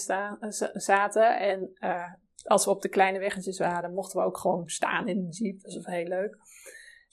zaten. 0.73 1.39
En 1.39 1.71
uh, 1.79 2.13
als 2.43 2.65
we 2.65 2.71
op 2.71 2.81
de 2.81 2.89
kleine 2.89 3.19
weggetjes 3.19 3.59
waren, 3.59 3.93
mochten 3.93 4.19
we 4.19 4.25
ook 4.25 4.37
gewoon 4.37 4.69
staan 4.69 5.07
in 5.07 5.25
de 5.25 5.29
jeep. 5.29 5.61
Dat 5.61 5.73
was 5.73 5.85
heel 5.85 6.07
leuk. 6.07 6.37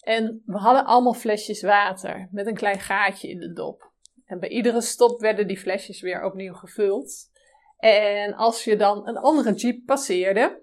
En 0.00 0.42
we 0.46 0.58
hadden 0.58 0.84
allemaal 0.84 1.14
flesjes 1.14 1.62
water 1.62 2.28
met 2.30 2.46
een 2.46 2.54
klein 2.54 2.80
gaatje 2.80 3.28
in 3.28 3.38
de 3.38 3.52
dop. 3.52 3.90
En 4.24 4.40
bij 4.40 4.48
iedere 4.48 4.80
stop 4.80 5.20
werden 5.20 5.46
die 5.46 5.58
flesjes 5.58 6.00
weer 6.00 6.24
opnieuw 6.24 6.54
gevuld. 6.54 7.30
En 7.78 8.34
als 8.34 8.64
je 8.64 8.76
dan 8.76 9.08
een 9.08 9.16
andere 9.16 9.52
jeep 9.52 9.86
passeerde, 9.86 10.60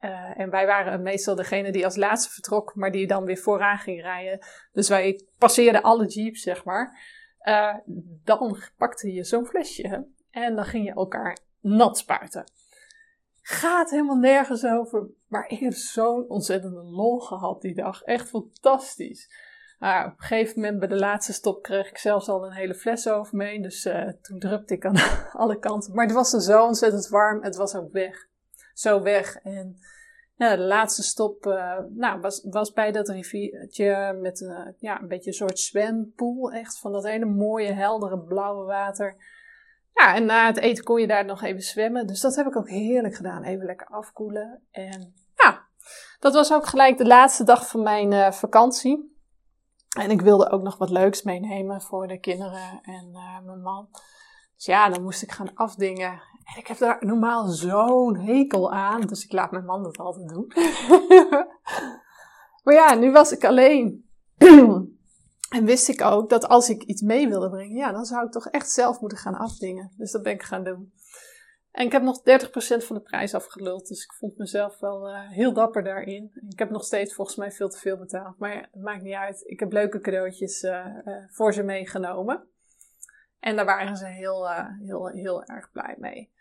uh, 0.00 0.40
en 0.40 0.50
wij 0.50 0.66
waren 0.66 1.02
meestal 1.02 1.34
degene 1.34 1.72
die 1.72 1.84
als 1.84 1.96
laatste 1.96 2.32
vertrok, 2.32 2.74
maar 2.74 2.90
die 2.90 3.06
dan 3.06 3.24
weer 3.24 3.36
vooraan 3.36 3.78
ging 3.78 4.00
rijden. 4.00 4.38
Dus 4.72 4.88
wij 4.88 5.20
passeerden 5.38 5.82
alle 5.82 6.06
jeeps, 6.06 6.42
zeg 6.42 6.64
maar. 6.64 6.98
Uh, 7.48 7.74
dan 8.24 8.58
pakte 8.76 9.12
je 9.12 9.24
zo'n 9.24 9.46
flesje 9.46 10.06
en 10.30 10.54
dan 10.54 10.64
ging 10.64 10.84
je 10.84 10.92
elkaar 10.94 11.38
nat 11.60 11.98
spuiten. 11.98 12.44
Gaat 13.42 13.90
helemaal 13.90 14.16
nergens 14.16 14.64
over, 14.64 15.06
maar 15.26 15.48
ik 15.48 15.58
heb 15.58 15.72
zo'n 15.72 16.28
ontzettende 16.28 16.82
lol 16.82 17.18
gehad 17.18 17.60
die 17.60 17.74
dag. 17.74 18.02
Echt 18.02 18.28
fantastisch. 18.28 19.30
Nou, 19.78 20.06
op 20.06 20.12
een 20.18 20.24
gegeven 20.24 20.60
moment 20.60 20.78
bij 20.78 20.88
de 20.88 20.98
laatste 20.98 21.32
stop 21.32 21.62
kreeg 21.62 21.88
ik 21.88 21.98
zelfs 21.98 22.28
al 22.28 22.44
een 22.44 22.52
hele 22.52 22.74
fles 22.74 23.08
over 23.08 23.36
me. 23.36 23.60
Dus 23.60 23.86
uh, 23.86 24.08
toen 24.22 24.38
drupte 24.38 24.74
ik 24.74 24.84
aan 24.84 24.96
alle 25.42 25.58
kanten. 25.58 25.94
Maar 25.94 26.04
het 26.04 26.14
was 26.14 26.32
er 26.32 26.42
zo 26.42 26.64
ontzettend 26.64 27.08
warm. 27.08 27.42
Het 27.42 27.56
was 27.56 27.74
ook 27.74 27.92
weg. 27.92 28.28
Zo 28.74 29.02
weg. 29.02 29.36
En 29.36 29.78
nou, 30.36 30.56
de 30.56 30.62
laatste 30.62 31.02
stop 31.02 31.46
uh, 31.46 31.78
nou, 31.88 32.20
was, 32.20 32.46
was 32.50 32.72
bij 32.72 32.92
dat 32.92 33.08
riviertje 33.08 34.18
met 34.20 34.40
uh, 34.40 34.66
ja, 34.78 35.00
een 35.00 35.08
beetje 35.08 35.30
een 35.30 35.36
soort 35.36 35.58
zwempool. 35.58 36.50
Echt 36.52 36.78
van 36.78 36.92
dat 36.92 37.04
hele 37.04 37.24
mooie, 37.24 37.72
heldere 37.72 38.18
blauwe 38.18 38.64
water. 38.64 39.16
Ja, 39.94 40.14
en 40.14 40.24
na 40.24 40.46
het 40.46 40.56
eten 40.56 40.84
kon 40.84 41.00
je 41.00 41.06
daar 41.06 41.24
nog 41.24 41.42
even 41.42 41.62
zwemmen. 41.62 42.06
Dus 42.06 42.20
dat 42.20 42.36
heb 42.36 42.46
ik 42.46 42.56
ook 42.56 42.68
heerlijk 42.68 43.14
gedaan. 43.14 43.42
Even 43.42 43.66
lekker 43.66 43.86
afkoelen. 43.86 44.62
En 44.70 45.14
ja, 45.34 45.66
dat 46.18 46.34
was 46.34 46.52
ook 46.52 46.66
gelijk 46.66 46.98
de 46.98 47.06
laatste 47.06 47.44
dag 47.44 47.68
van 47.68 47.82
mijn 47.82 48.12
uh, 48.12 48.30
vakantie. 48.30 49.14
En 49.98 50.10
ik 50.10 50.20
wilde 50.20 50.50
ook 50.50 50.62
nog 50.62 50.76
wat 50.78 50.90
leuks 50.90 51.22
meenemen 51.22 51.80
voor 51.80 52.06
de 52.06 52.18
kinderen 52.18 52.80
en 52.82 53.10
mijn 53.44 53.62
man. 53.62 53.88
Dus 54.56 54.64
ja, 54.64 54.88
dan 54.88 55.02
moest 55.02 55.22
ik 55.22 55.32
gaan 55.32 55.54
afdingen. 55.54 56.10
En 56.54 56.58
ik 56.58 56.66
heb 56.66 56.78
daar 56.78 56.96
normaal 57.00 57.46
zo'n 57.46 58.16
hekel 58.16 58.72
aan. 58.72 59.00
Dus 59.00 59.24
ik 59.24 59.32
laat 59.32 59.50
mijn 59.50 59.64
man 59.64 59.82
dat 59.82 59.96
altijd 59.96 60.28
doen. 60.28 60.46
maar 62.64 62.74
ja, 62.74 62.94
nu 62.94 63.12
was 63.12 63.32
ik 63.32 63.44
alleen. 63.44 64.08
en 65.56 65.64
wist 65.64 65.88
ik 65.88 66.02
ook 66.02 66.30
dat 66.30 66.48
als 66.48 66.68
ik 66.68 66.82
iets 66.82 67.02
mee 67.02 67.28
wilde 67.28 67.50
brengen, 67.50 67.76
ja, 67.76 67.92
dan 67.92 68.04
zou 68.04 68.26
ik 68.26 68.32
toch 68.32 68.46
echt 68.46 68.70
zelf 68.70 69.00
moeten 69.00 69.18
gaan 69.18 69.34
afdingen. 69.34 69.92
Dus 69.96 70.12
dat 70.12 70.22
ben 70.22 70.32
ik 70.32 70.42
gaan 70.42 70.64
doen. 70.64 70.92
En 71.76 71.86
ik 71.86 71.92
heb 71.92 72.02
nog 72.02 72.20
30% 72.20 72.22
van 72.84 72.96
de 72.96 73.02
prijs 73.02 73.34
afgeluld. 73.34 73.88
Dus 73.88 74.04
ik 74.04 74.12
vond 74.12 74.38
mezelf 74.38 74.78
wel 74.78 75.08
uh, 75.08 75.30
heel 75.30 75.52
dapper 75.52 75.84
daarin. 75.84 76.30
Ik 76.48 76.58
heb 76.58 76.70
nog 76.70 76.84
steeds 76.84 77.14
volgens 77.14 77.36
mij 77.36 77.52
veel 77.52 77.68
te 77.68 77.78
veel 77.78 77.96
betaald. 77.96 78.38
Maar 78.38 78.68
het 78.72 78.82
maakt 78.82 79.02
niet 79.02 79.14
uit. 79.14 79.42
Ik 79.46 79.60
heb 79.60 79.72
leuke 79.72 80.00
cadeautjes 80.00 80.62
uh, 80.62 80.86
uh, 81.04 81.14
voor 81.28 81.52
ze 81.52 81.62
meegenomen. 81.62 82.48
En 83.40 83.56
daar 83.56 83.64
waren 83.64 83.96
ze 83.96 84.06
heel, 84.06 84.48
heel, 84.84 85.06
heel 85.06 85.44
erg 85.44 85.70
blij 85.70 85.94
mee. 85.98 86.34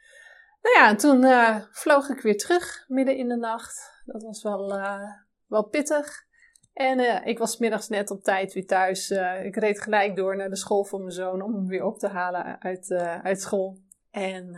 Nou 0.61 0.77
ja, 0.77 0.89
en 0.89 0.97
toen 0.97 1.23
uh, 1.23 1.61
vloog 1.71 2.09
ik 2.09 2.21
weer 2.21 2.37
terug 2.37 2.85
midden 2.87 3.17
in 3.17 3.27
de 3.27 3.35
nacht. 3.35 4.01
Dat 4.05 4.23
was 4.23 4.43
wel, 4.43 4.77
uh, 4.77 5.11
wel 5.47 5.63
pittig. 5.63 6.23
En 6.73 7.25
ik 7.25 7.37
was 7.37 7.57
middags 7.57 7.87
net 7.87 8.11
op 8.11 8.23
tijd 8.23 8.53
weer 8.53 8.67
thuis. 8.67 9.11
ik 9.43 9.55
reed 9.55 9.81
gelijk 9.81 10.15
door 10.15 10.35
naar 10.35 10.49
de 10.49 10.55
school 10.55 10.83
van 10.83 10.99
mijn 10.99 11.11
zoon 11.11 11.41
om 11.41 11.53
hem 11.53 11.67
weer 11.67 11.83
op 11.83 11.99
te 11.99 12.07
halen 12.07 12.61
uit, 12.61 12.91
uit 13.23 13.41
school. 13.41 13.77
En 14.11 14.51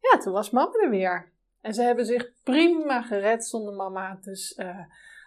ja, 0.00 0.18
toen 0.18 0.32
was 0.32 0.50
mama 0.50 0.72
er 0.82 0.90
weer. 0.90 1.32
En 1.60 1.74
ze 1.74 1.82
hebben 1.82 2.06
zich 2.06 2.42
prima 2.42 3.02
gered 3.02 3.46
zonder 3.46 3.74
mama. 3.74 4.18
Dus 4.20 4.58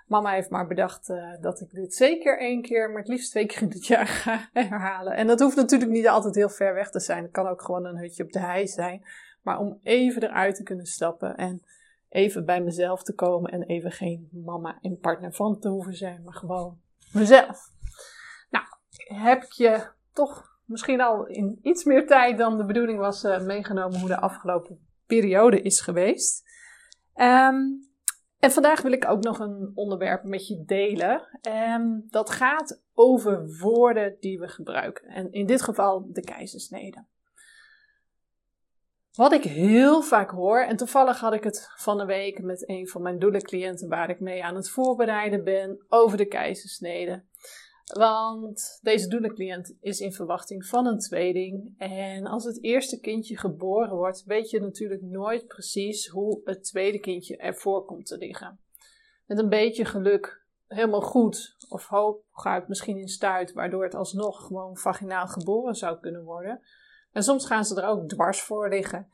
mama 0.06 0.32
heeft 0.32 0.50
maar 0.50 0.68
bedacht 0.68 1.08
dat 1.42 1.62
ik 1.62 1.72
dit 1.72 1.94
zeker 1.94 2.40
één 2.40 2.62
keer, 2.62 2.90
maar 2.90 3.00
het 3.00 3.08
liefst 3.08 3.32
twee 3.32 3.46
keer 3.46 3.62
in 3.62 3.70
het 3.70 3.86
jaar 3.86 4.08
ga 4.08 4.50
herhalen. 4.54 5.14
En 5.14 5.28
dat 5.28 5.40
hoeft 5.40 5.56
natuurlijk 5.56 5.92
niet 5.92 6.08
altijd 6.08 6.36
heel 6.36 6.50
ver 6.50 6.74
weg 6.74 6.90
te 6.90 7.00
zijn. 7.00 7.24
Het 7.24 7.32
kan 7.32 7.48
ook 7.48 7.62
gewoon 7.62 7.86
een 7.86 7.98
hutje 7.98 8.24
op 8.24 8.32
de 8.32 8.40
hei 8.40 8.68
zijn. 8.68 9.06
Maar 9.42 9.60
om 9.60 9.80
even 9.84 10.24
eruit 10.24 10.56
te 10.56 10.64
kunnen 10.64 10.86
stappen 10.86 11.36
en 11.36 11.62
even 12.10 12.46
bij 12.46 12.62
mezelf 12.62 13.04
te 13.04 13.14
komen 13.14 13.52
en 13.52 13.64
even 13.64 13.92
geen 13.92 14.30
mama 14.32 14.78
en 14.82 15.00
partner 15.00 15.34
van 15.34 15.60
te 15.60 15.70
hoeven 15.70 15.94
zijn, 15.94 16.22
maar 16.24 16.34
gewoon 16.34 16.80
mezelf. 17.14 17.70
Nou, 18.50 18.66
heb 18.98 19.44
ik 19.44 19.52
je 19.52 19.88
toch 20.14 20.60
misschien 20.66 21.02
al 21.02 21.26
in 21.26 21.60
iets 21.62 21.84
meer 21.84 22.08
tijd 22.08 22.38
dan 22.38 22.58
de 22.58 22.66
bedoeling 22.66 23.00
was 23.00 23.24
uh, 23.24 23.42
meegenomen 23.42 24.00
hoe 24.00 24.08
de 24.08 24.20
afgelopen 24.20 24.80
periode 25.06 25.62
is 25.62 25.82
geweest. 25.82 26.44
Um, 27.16 27.94
en 28.40 28.52
vandaag 28.52 28.82
wil 28.82 28.92
ik 28.92 29.08
ook 29.08 29.24
nog 29.24 29.40
een 29.40 29.72
onderwerp 29.76 30.24
met 30.24 30.48
je 30.48 30.64
delen. 30.66 31.40
Um, 31.42 32.06
dat 32.08 32.30
gaat 32.30 32.82
over 32.94 33.58
woorden 33.60 34.18
die 34.20 34.40
we 34.40 34.48
gebruiken. 34.48 35.08
En 35.08 35.32
in 35.32 35.46
dit 35.46 35.62
geval 35.62 36.12
de 36.12 36.22
keizersnede. 36.22 37.06
Wat 39.16 39.32
ik 39.32 39.44
heel 39.44 40.02
vaak 40.02 40.30
hoor, 40.30 40.60
en 40.60 40.78
toevallig 40.78 41.20
had 41.20 41.34
ik 41.34 41.44
het 41.44 41.70
van 41.76 42.00
een 42.00 42.08
week 42.08 42.42
met 42.42 42.70
een 42.70 42.88
van 42.88 43.02
mijn 43.02 43.20
doelencliënten 43.20 43.90
waar 43.90 44.10
ik 44.10 44.20
mee 44.20 44.44
aan 44.44 44.56
het 44.56 44.70
voorbereiden 44.70 45.44
ben 45.44 45.86
over 45.90 46.18
de 46.18 46.26
keizersnede. 46.26 47.24
Want 47.94 48.80
deze 48.82 49.08
doelencliënt 49.08 49.78
is 49.80 50.00
in 50.00 50.14
verwachting 50.14 50.66
van 50.66 50.86
een 50.86 51.00
tweeling. 51.00 51.74
En 51.78 52.26
als 52.26 52.44
het 52.44 52.64
eerste 52.64 53.00
kindje 53.00 53.38
geboren 53.38 53.96
wordt, 53.96 54.24
weet 54.24 54.50
je 54.50 54.60
natuurlijk 54.60 55.02
nooit 55.02 55.48
precies 55.48 56.08
hoe 56.08 56.42
het 56.44 56.64
tweede 56.64 57.00
kindje 57.00 57.38
ervoor 57.38 57.86
komt 57.86 58.06
te 58.06 58.18
liggen. 58.18 58.60
Met 59.26 59.40
een 59.40 59.50
beetje 59.50 59.86
geluk 59.86 60.46
helemaal 60.68 61.02
goed, 61.02 61.56
of 61.70 61.88
hooguit 61.88 62.68
misschien 62.68 62.98
in 62.98 63.08
stuit, 63.08 63.54
waardoor 63.54 63.84
het 63.84 63.96
alsnog 63.96 64.46
gewoon 64.46 64.78
vaginaal 64.78 65.28
geboren 65.28 65.76
zou 65.76 66.00
kunnen 66.00 66.24
worden. 66.24 66.62
En 67.12 67.24
soms 67.24 67.46
gaan 67.46 67.66
ze 67.66 67.82
er 67.82 67.88
ook 67.88 68.10
dwars 68.10 68.42
voor 68.42 68.70
liggen. 68.70 69.10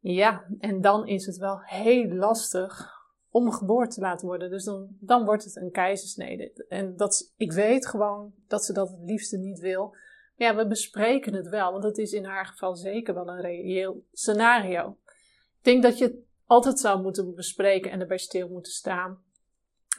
Ja, 0.00 0.46
en 0.58 0.80
dan 0.80 1.06
is 1.06 1.26
het 1.26 1.36
wel 1.36 1.60
heel 1.60 2.08
lastig 2.08 2.95
om 3.36 3.52
geboren 3.52 3.88
te 3.88 4.00
laten 4.00 4.26
worden. 4.26 4.50
Dus 4.50 4.64
dan, 4.64 4.88
dan 5.00 5.24
wordt 5.24 5.44
het 5.44 5.56
een 5.56 5.70
keizersnede. 5.70 6.66
En 6.68 6.96
dat, 6.96 7.32
ik 7.36 7.52
weet 7.52 7.86
gewoon 7.86 8.32
dat 8.48 8.64
ze 8.64 8.72
dat 8.72 8.88
het 8.88 9.00
liefste 9.00 9.38
niet 9.38 9.58
wil. 9.58 9.88
Maar 10.36 10.48
ja, 10.48 10.56
we 10.56 10.66
bespreken 10.66 11.34
het 11.34 11.48
wel, 11.48 11.72
want 11.72 11.84
het 11.84 11.98
is 11.98 12.12
in 12.12 12.24
haar 12.24 12.46
geval 12.46 12.76
zeker 12.76 13.14
wel 13.14 13.28
een 13.28 13.40
reëel 13.40 14.04
scenario. 14.12 14.96
Ik 15.58 15.62
denk 15.62 15.82
dat 15.82 15.98
je 15.98 16.04
het 16.04 16.16
altijd 16.46 16.78
zou 16.78 17.02
moeten 17.02 17.34
bespreken 17.34 17.90
en 17.90 18.00
erbij 18.00 18.18
stil 18.18 18.48
moeten 18.48 18.72
staan. 18.72 19.22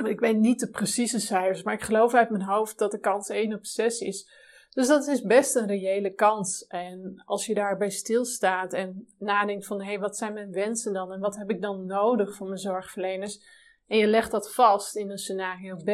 Ik 0.05 0.19
weet 0.19 0.37
niet 0.37 0.59
de 0.59 0.69
precieze 0.69 1.19
cijfers, 1.19 1.63
maar 1.63 1.73
ik 1.73 1.81
geloof 1.81 2.13
uit 2.13 2.29
mijn 2.29 2.43
hoofd 2.43 2.77
dat 2.77 2.91
de 2.91 2.99
kans 2.99 3.29
1 3.29 3.53
op 3.53 3.65
6 3.65 3.99
is 3.99 4.29
dus 4.77 4.87
dat 4.87 5.07
is 5.07 5.21
best 5.21 5.55
een 5.55 5.67
reële 5.67 6.13
kans. 6.13 6.67
En 6.67 7.21
als 7.25 7.45
je 7.45 7.53
daarbij 7.53 7.89
stilstaat 7.89 8.73
en 8.73 9.07
nadenkt 9.19 9.65
van 9.65 9.79
hé, 9.79 9.85
hey, 9.85 9.99
wat 9.99 10.17
zijn 10.17 10.33
mijn 10.33 10.51
wensen 10.51 10.93
dan 10.93 11.11
en 11.11 11.19
wat 11.19 11.37
heb 11.37 11.49
ik 11.49 11.61
dan 11.61 11.85
nodig 11.85 12.35
van 12.35 12.47
mijn 12.47 12.59
zorgverleners? 12.59 13.41
En 13.87 13.97
je 13.97 14.07
legt 14.07 14.31
dat 14.31 14.53
vast 14.53 14.95
in 14.95 15.09
een 15.09 15.17
scenario 15.17 15.75
B, 15.75 15.85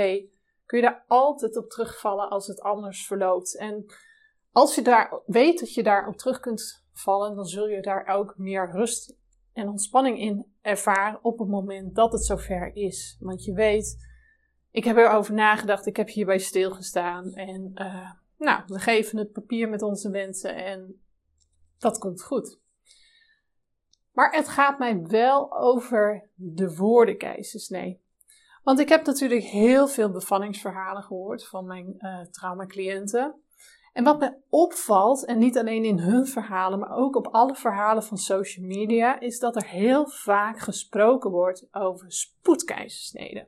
kun 0.66 0.80
je 0.80 0.82
daar 0.82 1.04
altijd 1.08 1.58
op 1.58 1.70
terugvallen 1.70 2.30
als 2.30 2.48
het 2.48 2.62
anders 2.62 3.06
verloopt. 3.08 3.58
En 3.58 3.86
als 4.52 4.76
je 4.76 4.82
daar 4.82 5.22
weet 5.26 5.60
dat 5.60 5.74
je 5.74 5.84
daarop 5.84 6.18
terug 6.18 6.40
kunt 6.40 6.86
vallen, 6.94 7.36
dan 7.36 7.46
zul 7.46 7.68
je 7.68 7.82
daar 7.82 8.08
ook 8.08 8.34
meer 8.38 8.72
rust 8.72 9.16
en 9.54 9.70
ontspanning 9.70 10.20
in 10.20 10.46
ervaren 10.62 11.20
op 11.22 11.40
het 11.40 11.48
moment 11.48 11.96
dat 11.96 12.12
het 12.12 12.26
zover 12.26 12.76
is. 12.76 13.18
Want 13.20 13.44
je 13.44 13.54
weet, 13.54 14.08
ik 14.72 14.84
heb 14.84 14.98
erover 14.98 15.34
nagedacht, 15.34 15.86
ik 15.86 15.98
heb 15.98 16.08
hierbij 16.08 16.38
stilgestaan 16.38 17.34
en 17.34 17.72
uh, 17.76 18.12
nou, 18.44 18.64
we 18.68 18.80
geven 18.80 19.18
het 19.18 19.32
papier 19.32 19.70
met 19.70 19.82
onze 19.82 20.10
wensen 20.10 20.56
en 20.56 21.02
dat 21.78 21.98
komt 21.98 22.24
goed. 22.24 22.60
Maar 24.12 24.36
het 24.36 24.48
gaat 24.48 24.80
mij 24.80 25.02
wel 25.02 25.58
over 25.58 26.30
de 26.34 26.76
woorden 26.76 27.18
keizersnee. 27.18 28.02
Want 28.64 28.80
ik 28.80 28.90
heb 28.90 29.06
natuurlijk 29.06 29.44
heel 29.44 29.88
veel 29.88 30.10
bevallingsverhalen 30.10 31.04
gehoord 31.04 31.48
van 31.48 31.66
mijn 31.66 31.96
uh, 31.98 32.22
traumacliënten. 32.22 33.36
En 33.94 34.04
wat 34.04 34.20
me 34.20 34.38
opvalt, 34.50 35.26
en 35.26 35.38
niet 35.38 35.58
alleen 35.58 35.84
in 35.84 36.00
hun 36.00 36.28
verhalen, 36.28 36.80
maar 36.80 36.96
ook 36.96 37.16
op 37.16 37.28
alle 37.28 37.56
verhalen 37.56 38.04
van 38.04 38.18
social 38.18 38.66
media, 38.66 39.20
is 39.20 39.40
dat 39.40 39.56
er 39.56 39.68
heel 39.68 40.08
vaak 40.08 40.60
gesproken 40.60 41.32
wordt 41.32 41.68
over 41.72 42.12
spoedkeizersneden. 42.12 43.48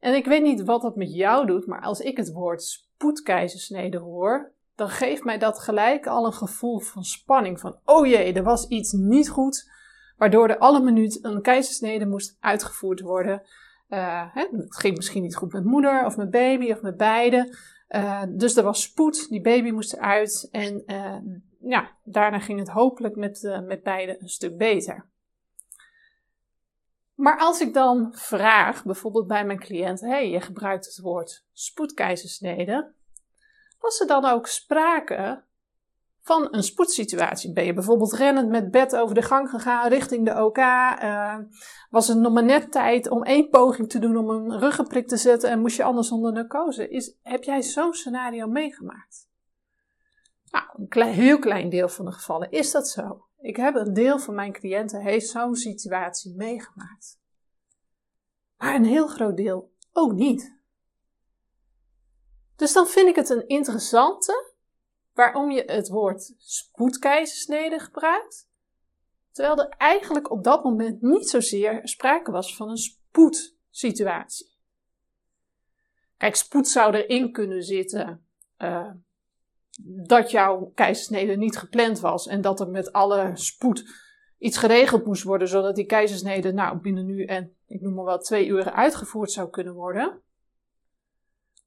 En 0.00 0.14
ik 0.14 0.26
weet 0.26 0.42
niet 0.42 0.64
wat 0.64 0.82
dat 0.82 0.96
met 0.96 1.14
jou 1.14 1.46
doet, 1.46 1.66
maar 1.66 1.80
als 1.80 2.00
ik 2.00 2.16
het 2.16 2.32
woord 2.32 2.62
spoedkeizersnede 2.62 3.98
hoor, 3.98 4.52
dan 4.74 4.88
geeft 4.88 5.24
mij 5.24 5.38
dat 5.38 5.58
gelijk 5.58 6.06
al 6.06 6.26
een 6.26 6.32
gevoel 6.32 6.78
van 6.78 7.02
spanning. 7.02 7.60
Van, 7.60 7.76
oh 7.84 8.06
jee, 8.06 8.32
er 8.32 8.42
was 8.42 8.68
iets 8.68 8.92
niet 8.92 9.30
goed, 9.30 9.70
waardoor 10.16 10.48
er 10.48 10.58
alle 10.58 10.80
minuut 10.80 11.24
een 11.24 11.42
keizersnede 11.42 12.06
moest 12.06 12.36
uitgevoerd 12.40 13.00
worden. 13.00 13.42
Hè, 13.88 14.46
het 14.52 14.76
ging 14.76 14.96
misschien 14.96 15.22
niet 15.22 15.36
goed 15.36 15.52
met 15.52 15.64
moeder 15.64 16.04
of 16.04 16.16
met 16.16 16.30
baby 16.30 16.70
of 16.72 16.82
met 16.82 16.96
beide. 16.96 17.56
Uh, 17.88 18.22
dus 18.28 18.56
er 18.56 18.62
was 18.62 18.82
spoed, 18.82 19.28
die 19.28 19.40
baby 19.40 19.70
moest 19.70 19.92
eruit 19.92 20.48
en 20.50 20.82
uh, 20.86 21.16
ja, 21.70 21.90
daarna 22.04 22.38
ging 22.38 22.58
het 22.58 22.68
hopelijk 22.68 23.16
met, 23.16 23.60
met 23.66 23.82
beide 23.82 24.16
een 24.20 24.28
stuk 24.28 24.56
beter. 24.56 25.09
Maar 27.20 27.38
als 27.38 27.60
ik 27.60 27.74
dan 27.74 28.08
vraag, 28.14 28.84
bijvoorbeeld 28.84 29.26
bij 29.26 29.44
mijn 29.44 29.58
cliënt, 29.58 30.00
hey, 30.00 30.30
je 30.30 30.40
gebruikt 30.40 30.86
het 30.86 31.00
woord 31.00 31.46
spoedkeizersnede, 31.52 32.94
was 33.78 34.00
er 34.00 34.06
dan 34.06 34.24
ook 34.24 34.46
sprake 34.46 35.44
van 36.20 36.48
een 36.50 36.62
spoedsituatie? 36.62 37.52
Ben 37.52 37.64
je 37.64 37.72
bijvoorbeeld 37.72 38.12
rennend 38.12 38.48
met 38.48 38.70
bed 38.70 38.96
over 38.96 39.14
de 39.14 39.22
gang 39.22 39.50
gegaan 39.50 39.88
richting 39.88 40.24
de 40.24 40.44
OK? 40.44 40.58
Uh, 40.58 41.36
was 41.90 42.08
het 42.08 42.18
nog 42.18 42.32
maar 42.32 42.44
net 42.44 42.72
tijd 42.72 43.10
om 43.10 43.22
één 43.22 43.48
poging 43.48 43.88
te 43.88 43.98
doen 43.98 44.16
om 44.16 44.30
een 44.30 44.58
ruggenprik 44.58 45.08
te 45.08 45.16
zetten 45.16 45.50
en 45.50 45.60
moest 45.60 45.76
je 45.76 45.84
anders 45.84 46.10
onder 46.10 46.32
narcose? 46.32 46.88
Is, 46.88 47.18
heb 47.22 47.42
jij 47.42 47.62
zo'n 47.62 47.94
scenario 47.94 48.46
meegemaakt? 48.46 49.28
Nou, 50.50 50.64
een 50.72 50.88
klein, 50.88 51.12
heel 51.12 51.38
klein 51.38 51.68
deel 51.68 51.88
van 51.88 52.04
de 52.04 52.12
gevallen 52.12 52.50
is 52.50 52.70
dat 52.70 52.88
zo. 52.88 53.28
Ik 53.40 53.56
heb 53.56 53.74
een 53.74 53.94
deel 53.94 54.18
van 54.18 54.34
mijn 54.34 54.52
cliënten 54.52 55.00
heeft 55.00 55.28
zo'n 55.28 55.54
situatie 55.54 56.34
meegemaakt. 56.34 57.20
Maar 58.56 58.74
een 58.74 58.84
heel 58.84 59.06
groot 59.06 59.36
deel 59.36 59.72
ook 59.92 60.12
niet. 60.12 60.58
Dus 62.56 62.72
dan 62.72 62.86
vind 62.86 63.08
ik 63.08 63.16
het 63.16 63.28
een 63.28 63.48
interessante 63.48 64.52
waarom 65.14 65.50
je 65.50 65.62
het 65.66 65.88
woord 65.88 66.34
spoedkeizersnede 66.36 67.78
gebruikt, 67.78 68.48
terwijl 69.30 69.58
er 69.58 69.68
eigenlijk 69.68 70.30
op 70.30 70.44
dat 70.44 70.64
moment 70.64 71.02
niet 71.02 71.28
zozeer 71.28 71.80
sprake 71.88 72.30
was 72.30 72.56
van 72.56 72.68
een 72.68 72.76
spoedsituatie. 72.76 74.58
Kijk, 76.16 76.34
spoed 76.34 76.68
zou 76.68 76.94
erin 76.94 77.32
kunnen 77.32 77.62
zitten 77.62 78.26
uh, 78.58 78.90
dat 80.06 80.30
jouw 80.30 80.72
keizersnede 80.74 81.36
niet 81.36 81.56
gepland 81.56 82.00
was 82.00 82.26
en 82.26 82.40
dat 82.40 82.60
er 82.60 82.68
met 82.68 82.92
alle 82.92 83.30
spoed 83.34 83.84
iets 84.38 84.56
geregeld 84.56 85.04
moest 85.04 85.22
worden, 85.22 85.48
zodat 85.48 85.74
die 85.74 85.86
keizersnede 85.86 86.52
nou, 86.52 86.78
binnen 86.78 87.06
nu 87.06 87.24
en 87.24 87.56
ik 87.66 87.80
noem 87.80 87.94
maar 87.94 88.04
wel 88.04 88.18
twee 88.18 88.46
uur 88.46 88.70
uitgevoerd 88.70 89.30
zou 89.30 89.50
kunnen 89.50 89.74
worden. 89.74 90.22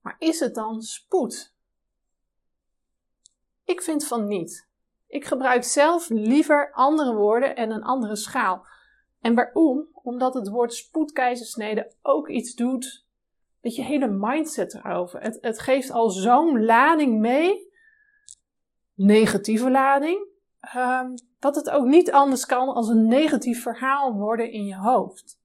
Maar 0.01 0.15
is 0.19 0.39
het 0.39 0.55
dan 0.55 0.81
spoed? 0.81 1.53
Ik 3.63 3.81
vind 3.81 4.07
van 4.07 4.27
niet. 4.27 4.69
Ik 5.07 5.25
gebruik 5.25 5.63
zelf 5.63 6.09
liever 6.09 6.71
andere 6.71 7.13
woorden 7.13 7.55
en 7.55 7.71
een 7.71 7.83
andere 7.83 8.15
schaal. 8.15 8.65
En 9.21 9.35
waarom? 9.35 9.87
Omdat 9.93 10.33
het 10.33 10.47
woord 10.47 10.73
spoedkeizersnede 10.73 11.95
ook 12.01 12.29
iets 12.29 12.55
doet 12.55 13.05
met 13.61 13.75
je 13.75 13.83
hele 13.83 14.07
mindset 14.07 14.73
erover. 14.73 15.21
Het, 15.21 15.37
het 15.41 15.59
geeft 15.59 15.91
al 15.91 16.09
zo'n 16.09 16.65
lading 16.65 17.19
mee, 17.19 17.72
negatieve 18.93 19.71
lading, 19.71 20.27
um, 20.75 21.13
dat 21.39 21.55
het 21.55 21.69
ook 21.69 21.85
niet 21.85 22.11
anders 22.11 22.45
kan 22.45 22.69
als 22.69 22.87
een 22.87 23.07
negatief 23.07 23.61
verhaal 23.61 24.13
worden 24.13 24.51
in 24.51 24.65
je 24.65 24.75
hoofd. 24.75 25.41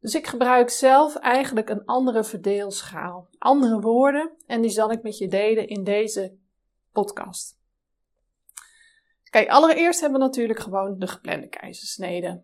Dus 0.00 0.14
ik 0.14 0.26
gebruik 0.26 0.70
zelf 0.70 1.16
eigenlijk 1.16 1.68
een 1.68 1.84
andere 1.84 2.24
verdeelschaal, 2.24 3.28
andere 3.38 3.80
woorden, 3.80 4.30
en 4.46 4.60
die 4.60 4.70
zal 4.70 4.90
ik 4.90 5.02
met 5.02 5.18
je 5.18 5.28
delen 5.28 5.68
in 5.68 5.84
deze 5.84 6.36
podcast. 6.92 7.58
Kijk, 9.30 9.48
allereerst 9.48 10.00
hebben 10.00 10.20
we 10.20 10.26
natuurlijk 10.26 10.58
gewoon 10.58 10.98
de 10.98 11.06
geplande 11.06 11.48
keizersnede. 11.48 12.42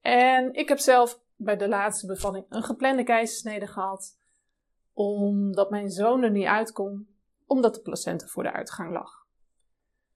En 0.00 0.54
ik 0.54 0.68
heb 0.68 0.78
zelf 0.78 1.20
bij 1.36 1.56
de 1.56 1.68
laatste 1.68 2.06
bevalling 2.06 2.46
een 2.48 2.62
geplande 2.62 3.02
keizersnede 3.02 3.66
gehad, 3.66 4.18
omdat 4.92 5.70
mijn 5.70 5.90
zoon 5.90 6.22
er 6.22 6.30
niet 6.30 6.46
uitkomt, 6.46 7.08
omdat 7.46 7.74
de 7.74 7.80
placenta 7.80 8.26
voor 8.26 8.42
de 8.42 8.52
uitgang 8.52 8.92
lag. 8.92 9.26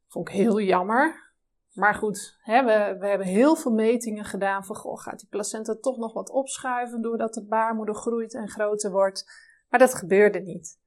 Vond 0.07 0.29
ik 0.29 0.35
heel 0.35 0.61
jammer. 0.61 1.29
Maar 1.73 1.95
goed, 1.95 2.39
hè, 2.41 2.65
we, 2.65 2.97
we 2.99 3.07
hebben 3.07 3.27
heel 3.27 3.57
veel 3.57 3.73
metingen 3.73 4.25
gedaan 4.25 4.65
van, 4.65 4.77
goh, 4.77 4.99
gaat 4.99 5.19
die 5.19 5.29
placenta 5.29 5.77
toch 5.81 5.97
nog 5.97 6.13
wat 6.13 6.31
opschuiven 6.31 7.03
doordat 7.03 7.35
de 7.35 7.47
baarmoeder 7.47 7.95
groeit 7.95 8.35
en 8.35 8.49
groter 8.49 8.91
wordt? 8.91 9.31
Maar 9.69 9.79
dat 9.79 9.95
gebeurde 9.95 10.41
niet. 10.41 10.79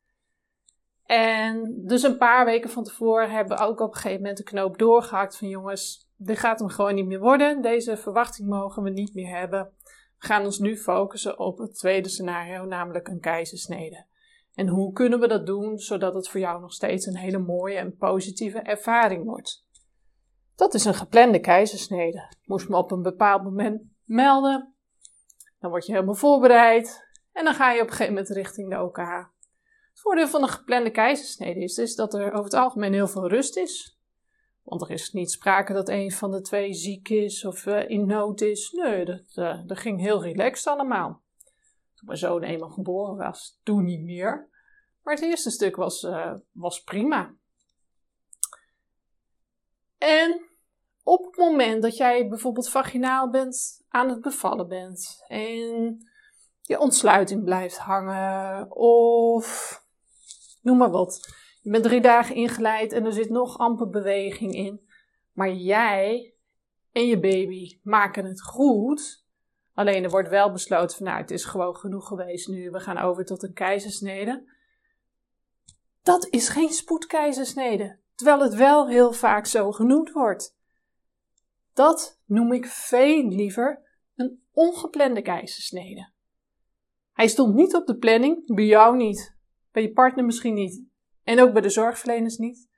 En 1.05 1.81
dus 1.85 2.03
een 2.03 2.17
paar 2.17 2.45
weken 2.45 2.69
van 2.69 2.83
tevoren 2.83 3.31
hebben 3.31 3.57
we 3.57 3.63
ook 3.63 3.79
op 3.79 3.87
een 3.87 3.95
gegeven 3.95 4.21
moment 4.21 4.37
de 4.37 4.43
knoop 4.43 4.77
doorgehakt 4.77 5.37
van 5.37 5.47
jongens, 5.47 6.09
dit 6.15 6.39
gaat 6.39 6.59
hem 6.59 6.69
gewoon 6.69 6.95
niet 6.95 7.05
meer 7.05 7.19
worden. 7.19 7.61
Deze 7.61 7.97
verwachting 7.97 8.49
mogen 8.49 8.83
we 8.83 8.89
niet 8.89 9.13
meer 9.13 9.37
hebben. 9.37 9.73
We 10.19 10.27
gaan 10.27 10.43
ons 10.45 10.59
nu 10.59 10.77
focussen 10.77 11.39
op 11.39 11.57
het 11.57 11.75
tweede 11.75 12.09
scenario, 12.09 12.65
namelijk 12.65 13.07
een 13.07 13.19
keizersnede. 13.19 14.05
En 14.53 14.67
hoe 14.67 14.93
kunnen 14.93 15.19
we 15.19 15.27
dat 15.27 15.45
doen 15.45 15.77
zodat 15.77 16.13
het 16.13 16.29
voor 16.29 16.39
jou 16.39 16.61
nog 16.61 16.73
steeds 16.73 17.05
een 17.05 17.17
hele 17.17 17.37
mooie 17.37 17.77
en 17.77 17.95
positieve 17.95 18.59
ervaring 18.59 19.23
wordt? 19.23 19.65
Dat 20.55 20.73
is 20.73 20.85
een 20.85 20.93
geplande 20.93 21.39
keizersnede. 21.39 22.35
Moest 22.43 22.69
me 22.69 22.77
op 22.77 22.91
een 22.91 23.01
bepaald 23.01 23.43
moment 23.43 23.81
melden. 24.03 24.75
Dan 25.59 25.69
word 25.69 25.85
je 25.85 25.91
helemaal 25.91 26.15
voorbereid. 26.15 27.07
En 27.31 27.43
dan 27.43 27.53
ga 27.53 27.71
je 27.71 27.81
op 27.81 27.87
een 27.87 27.91
gegeven 27.91 28.13
moment 28.13 28.31
richting 28.31 28.69
de 28.69 28.81
OK. 28.81 28.97
Het 28.97 30.01
voordeel 30.01 30.27
van 30.27 30.41
een 30.41 30.49
geplande 30.49 30.91
keizersnede 30.91 31.59
is, 31.59 31.77
is 31.77 31.95
dat 31.95 32.13
er 32.13 32.31
over 32.31 32.43
het 32.43 32.53
algemeen 32.53 32.93
heel 32.93 33.07
veel 33.07 33.29
rust 33.29 33.57
is. 33.57 33.97
Want 34.63 34.81
er 34.81 34.91
is 34.91 35.11
niet 35.11 35.31
sprake 35.31 35.73
dat 35.73 35.89
een 35.89 36.11
van 36.11 36.31
de 36.31 36.41
twee 36.41 36.73
ziek 36.73 37.09
is 37.09 37.45
of 37.45 37.65
uh, 37.65 37.89
in 37.89 38.05
nood 38.05 38.41
is. 38.41 38.71
Nee, 38.71 39.05
dat, 39.05 39.35
uh, 39.35 39.59
dat 39.65 39.77
ging 39.77 39.99
heel 40.01 40.23
relaxed 40.23 40.67
allemaal. 40.67 41.22
Mijn 42.05 42.17
zoon 42.17 42.43
eenmaal 42.43 42.69
geboren 42.69 43.17
was, 43.17 43.59
toen 43.63 43.83
niet 43.83 44.03
meer. 44.03 44.49
Maar 45.03 45.13
het 45.13 45.23
eerste 45.23 45.49
stuk 45.49 45.75
was, 45.75 46.03
uh, 46.03 46.33
was 46.51 46.83
prima. 46.83 47.33
En 49.97 50.49
op 51.03 51.25
het 51.25 51.37
moment 51.37 51.81
dat 51.81 51.97
jij 51.97 52.27
bijvoorbeeld 52.27 52.69
vaginaal 52.69 53.29
bent, 53.29 53.83
aan 53.89 54.09
het 54.09 54.21
bevallen 54.21 54.67
bent 54.67 55.23
en 55.27 55.97
je 56.61 56.79
ontsluiting 56.79 57.43
blijft 57.43 57.77
hangen 57.77 58.71
of 58.75 59.81
noem 60.61 60.77
maar 60.77 60.91
wat. 60.91 61.35
Je 61.61 61.69
bent 61.69 61.83
drie 61.83 62.01
dagen 62.01 62.35
ingeleid 62.35 62.91
en 62.91 63.05
er 63.05 63.13
zit 63.13 63.29
nog 63.29 63.57
amper 63.57 63.89
beweging 63.89 64.53
in. 64.53 64.87
Maar 65.31 65.51
jij 65.51 66.33
en 66.91 67.07
je 67.07 67.19
baby 67.19 67.79
maken 67.83 68.25
het 68.25 68.41
goed. 68.41 69.22
Alleen 69.73 70.03
er 70.03 70.09
wordt 70.09 70.29
wel 70.29 70.51
besloten 70.51 70.97
van 70.97 71.05
nou 71.05 71.21
het 71.21 71.31
is 71.31 71.45
gewoon 71.45 71.75
genoeg 71.75 72.07
geweest 72.07 72.47
nu. 72.47 72.71
We 72.71 72.79
gaan 72.79 72.97
over 72.97 73.25
tot 73.25 73.43
een 73.43 73.53
keizersnede. 73.53 74.51
Dat 76.03 76.27
is 76.29 76.49
geen 76.49 76.69
spoedkeizersnede. 76.69 77.99
Terwijl 78.15 78.39
het 78.41 78.53
wel 78.53 78.87
heel 78.87 79.13
vaak 79.13 79.45
zo 79.45 79.71
genoemd 79.71 80.11
wordt. 80.11 80.57
Dat 81.73 82.19
noem 82.25 82.53
ik 82.53 82.65
veel 82.65 83.27
liever 83.27 83.81
een 84.15 84.43
ongeplande 84.51 85.21
keizersnede. 85.21 86.11
Hij 87.13 87.27
stond 87.27 87.55
niet 87.55 87.75
op 87.75 87.85
de 87.85 87.97
planning, 87.97 88.55
bij 88.55 88.65
jou 88.65 88.95
niet, 88.95 89.35
bij 89.71 89.81
je 89.81 89.91
partner 89.91 90.25
misschien 90.25 90.53
niet 90.53 90.83
en 91.23 91.39
ook 91.39 91.53
bij 91.53 91.61
de 91.61 91.69
zorgverleners 91.69 92.37
niet. 92.37 92.69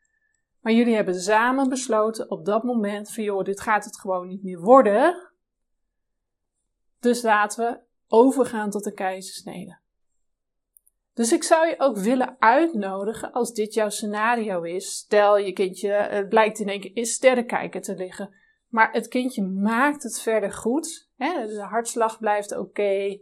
Maar 0.60 0.74
jullie 0.74 0.96
hebben 0.96 1.16
samen 1.16 1.70
besloten 1.70 2.30
op 2.32 2.46
dat 2.46 2.64
moment 2.64 3.14
van 3.14 3.24
joh, 3.24 3.44
dit 3.44 3.62
gaat 3.62 3.86
het 3.86 4.00
gewoon 4.00 4.28
niet 4.28 4.44
meer 4.44 4.60
worden. 4.60 5.25
Dus 7.06 7.22
laten 7.22 7.66
we 7.66 7.80
overgaan 8.08 8.70
tot 8.70 8.86
een 8.86 8.94
keizersnede. 8.94 9.78
Dus 11.14 11.32
ik 11.32 11.44
zou 11.44 11.68
je 11.68 11.76
ook 11.78 11.98
willen 11.98 12.36
uitnodigen 12.40 13.32
als 13.32 13.54
dit 13.54 13.74
jouw 13.74 13.90
scenario 13.90 14.62
is. 14.62 14.96
Stel 14.96 15.38
je 15.38 15.54
kindje, 15.54 15.92
het 15.92 16.30
blijkt 16.30 16.60
in 16.60 16.70
één 16.70 16.80
keer 16.80 16.96
in 16.96 17.06
sterrenkijker 17.06 17.82
te 17.82 17.96
liggen. 17.96 18.36
Maar 18.68 18.92
het 18.92 19.08
kindje 19.08 19.44
maakt 19.44 20.04
het 20.04 20.22
verder 20.22 20.52
goed. 20.52 21.10
Hè? 21.16 21.46
De 21.46 21.62
hartslag 21.62 22.20
blijft 22.20 22.58
oké. 22.58 23.20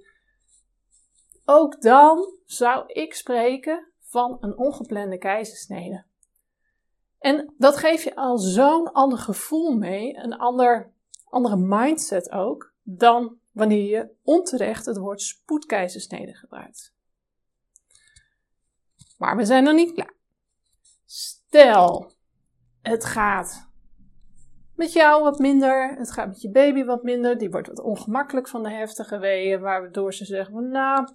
Ook 1.45 1.81
dan 1.81 2.37
zou 2.45 2.85
ik 2.87 3.13
spreken 3.13 3.91
van 3.99 4.37
een 4.39 4.57
ongeplande 4.57 5.17
keizersnede. 5.17 6.05
En 7.19 7.53
dat 7.57 7.77
geeft 7.77 8.03
je 8.03 8.15
al 8.15 8.37
zo'n 8.37 8.91
ander 8.91 9.17
gevoel 9.17 9.77
mee, 9.77 10.17
een 10.17 10.37
ander, 10.37 10.91
andere 11.29 11.57
mindset 11.57 12.31
ook, 12.31 12.72
dan 12.83 13.37
wanneer 13.51 13.89
je 13.89 14.09
onterecht 14.23 14.85
het 14.85 14.97
woord 14.97 15.21
spoedkeizersnede 15.21 16.33
gebruikt. 16.33 16.93
Maar 19.17 19.35
we 19.35 19.45
zijn 19.45 19.63
nog 19.63 19.73
niet 19.73 19.93
klaar. 19.93 20.15
Stel, 21.05 22.11
het 22.81 23.05
gaat 23.05 23.71
met 24.75 24.93
jou 24.93 25.23
wat 25.23 25.39
minder, 25.39 25.95
het 25.97 26.11
gaat 26.11 26.27
met 26.27 26.41
je 26.41 26.51
baby 26.51 26.83
wat 26.83 27.03
minder, 27.03 27.37
die 27.37 27.49
wordt 27.49 27.67
wat 27.67 27.79
ongemakkelijk 27.79 28.47
van 28.47 28.63
de 28.63 28.69
heftige 28.69 29.17
weeën, 29.17 29.61
waardoor 29.61 30.13
ze 30.13 30.25
zeggen, 30.25 30.69
nou, 30.69 31.07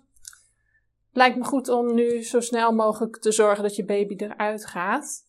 lijkt 1.13 1.37
me 1.37 1.45
goed 1.45 1.69
om 1.69 1.95
nu 1.95 2.23
zo 2.23 2.41
snel 2.41 2.73
mogelijk 2.73 3.19
te 3.19 3.33
zorgen 3.33 3.63
dat 3.63 3.77
je 3.77 3.85
baby 3.85 4.15
eruit 4.15 4.67
gaat. 4.67 5.27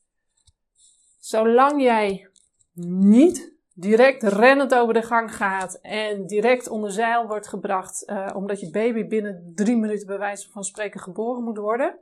Zolang 1.20 1.82
jij 1.82 2.30
niet 2.74 3.58
direct 3.80 4.24
rennend 4.24 4.76
over 4.76 4.94
de 4.94 5.02
gang 5.02 5.36
gaat 5.36 5.74
en 5.82 6.26
direct 6.26 6.68
onder 6.68 6.92
zeil 6.92 7.28
wordt 7.28 7.48
gebracht, 7.48 8.04
uh, 8.10 8.30
omdat 8.36 8.60
je 8.60 8.70
baby 8.70 9.08
binnen 9.08 9.52
drie 9.56 9.78
minuten 9.78 10.08
bij 10.08 10.18
wijze 10.18 10.50
van 10.50 10.64
spreken 10.64 11.00
geboren 11.00 11.44
moet 11.44 11.58
worden, 11.58 12.00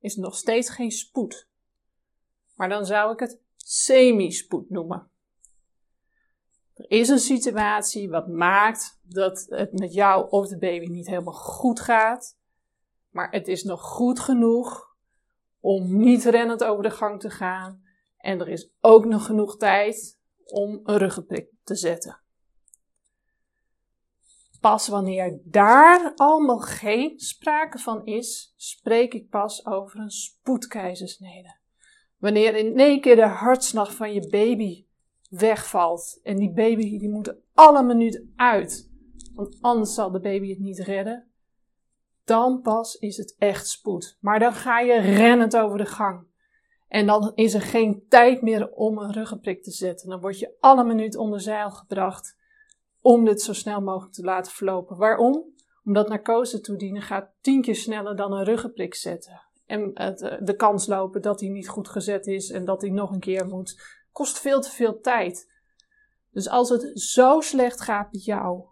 is 0.00 0.16
nog 0.16 0.36
steeds 0.36 0.70
geen 0.70 0.90
spoed. 0.90 1.48
Maar 2.54 2.68
dan 2.68 2.86
zou 2.86 3.12
ik 3.12 3.20
het 3.20 3.40
semi-spoed 3.56 4.70
noemen. 4.70 5.08
Er 6.74 6.90
is 6.90 7.08
een 7.08 7.18
situatie 7.18 8.10
wat 8.10 8.28
maakt 8.28 9.00
dat 9.02 9.46
het 9.48 9.78
met 9.78 9.94
jou 9.94 10.30
of 10.30 10.48
de 10.48 10.58
baby 10.58 10.86
niet 10.86 11.06
helemaal 11.06 11.34
goed 11.34 11.80
gaat. 11.80 12.38
Maar 13.10 13.30
het 13.30 13.48
is 13.48 13.64
nog 13.64 13.80
goed 13.80 14.20
genoeg 14.20 14.96
om 15.60 15.96
niet 15.96 16.24
rennend 16.24 16.64
over 16.64 16.82
de 16.82 16.90
gang 16.90 17.20
te 17.20 17.30
gaan. 17.30 17.82
En 18.16 18.40
er 18.40 18.48
is 18.48 18.70
ook 18.80 19.04
nog 19.04 19.26
genoeg 19.26 19.56
tijd 19.56 20.22
om 20.46 20.80
een 20.84 20.96
ruggenprik 20.96 21.48
te 21.62 21.74
zetten. 21.74 22.18
Pas 24.60 24.88
wanneer 24.88 25.40
daar 25.44 26.12
allemaal 26.16 26.58
geen 26.58 27.18
sprake 27.18 27.78
van 27.78 28.06
is, 28.06 28.54
spreek 28.56 29.14
ik 29.14 29.28
pas 29.28 29.66
over 29.66 30.00
een 30.00 30.10
spoedkeizersnede. 30.10 31.56
Wanneer 32.16 32.56
in 32.56 32.78
één 32.78 33.00
keer 33.00 33.16
de 33.16 33.26
hartslag 33.26 33.94
van 33.94 34.12
je 34.12 34.28
baby 34.28 34.86
wegvalt 35.28 36.20
en 36.22 36.36
die 36.36 36.52
baby 36.52 36.98
die 36.98 37.10
moet 37.10 37.34
alle 37.54 37.82
minuten 37.82 38.32
uit, 38.36 38.90
want 39.34 39.58
anders 39.60 39.94
zal 39.94 40.10
de 40.10 40.20
baby 40.20 40.48
het 40.48 40.58
niet 40.58 40.78
redden, 40.78 41.30
dan 42.24 42.60
pas 42.60 42.94
is 42.94 43.16
het 43.16 43.34
echt 43.38 43.68
spoed. 43.68 44.18
Maar 44.20 44.38
dan 44.38 44.52
ga 44.52 44.80
je 44.80 45.00
rennend 45.00 45.56
over 45.56 45.78
de 45.78 45.86
gang. 45.86 46.26
En 46.88 47.06
dan 47.06 47.32
is 47.34 47.54
er 47.54 47.60
geen 47.60 48.04
tijd 48.08 48.42
meer 48.42 48.70
om 48.70 48.98
een 48.98 49.12
ruggenprik 49.12 49.62
te 49.62 49.70
zetten. 49.70 50.08
Dan 50.08 50.20
word 50.20 50.38
je 50.38 50.56
alle 50.60 50.84
minuut 50.84 51.16
onder 51.16 51.40
zeil 51.40 51.70
gebracht 51.70 52.36
om 53.00 53.24
dit 53.24 53.42
zo 53.42 53.52
snel 53.52 53.80
mogelijk 53.80 54.14
te 54.14 54.22
laten 54.22 54.52
verlopen. 54.52 54.96
Waarom? 54.96 55.52
Omdat 55.84 56.08
narcose 56.08 56.60
toedienen 56.60 57.02
gaat 57.02 57.30
tien 57.40 57.62
keer 57.62 57.76
sneller 57.76 58.16
dan 58.16 58.32
een 58.32 58.44
ruggenprik 58.44 58.94
zetten. 58.94 59.42
En 59.66 59.94
eh, 59.94 60.38
de 60.40 60.56
kans 60.56 60.86
lopen 60.86 61.22
dat 61.22 61.40
hij 61.40 61.48
niet 61.48 61.68
goed 61.68 61.88
gezet 61.88 62.26
is 62.26 62.50
en 62.50 62.64
dat 62.64 62.80
hij 62.80 62.90
nog 62.90 63.10
een 63.10 63.20
keer 63.20 63.46
moet, 63.46 63.82
kost 64.12 64.38
veel 64.38 64.60
te 64.60 64.70
veel 64.70 65.00
tijd. 65.00 65.52
Dus 66.30 66.48
als 66.48 66.68
het 66.68 67.00
zo 67.00 67.40
slecht 67.40 67.80
gaat 67.80 68.12
met 68.12 68.24
jou, 68.24 68.62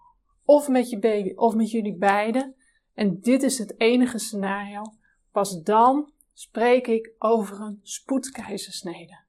of 0.45 0.69
met 0.69 0.91
je 0.91 0.99
baby, 0.99 1.33
of 1.35 1.55
met 1.55 1.71
jullie 1.71 1.97
beiden, 1.97 2.55
en 2.95 3.21
dit 3.21 3.43
is 3.43 3.59
het 3.59 3.81
enige 3.81 4.19
scenario, 4.19 4.83
pas 5.33 5.63
dan 5.63 6.13
spreek 6.33 6.87
ik 6.87 7.13
over 7.19 7.61
een 7.61 7.81
spoedkeizersnede. 7.83 9.21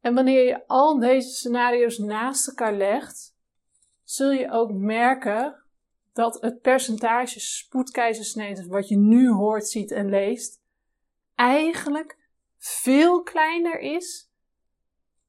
En 0.00 0.14
wanneer 0.14 0.44
je 0.44 0.66
al 0.66 0.98
deze 0.98 1.28
scenario's 1.28 1.98
naast 1.98 2.48
elkaar 2.48 2.74
legt, 2.74 3.36
zul 4.02 4.30
je 4.30 4.50
ook 4.50 4.72
merken 4.72 5.62
dat 6.12 6.40
het 6.40 6.60
percentage 6.60 7.40
spoedkeizersneden 7.40 8.68
wat 8.68 8.88
je 8.88 8.96
nu 8.96 9.30
hoort, 9.30 9.68
ziet 9.68 9.90
en 9.90 10.08
leest, 10.08 10.60
eigenlijk 11.34 12.18
veel 12.56 13.22
kleiner 13.22 13.78
is 13.78 14.30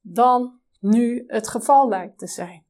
dan 0.00 0.60
nu 0.80 1.24
het 1.26 1.48
geval 1.48 1.88
lijkt 1.88 2.18
te 2.18 2.26
zijn. 2.26 2.64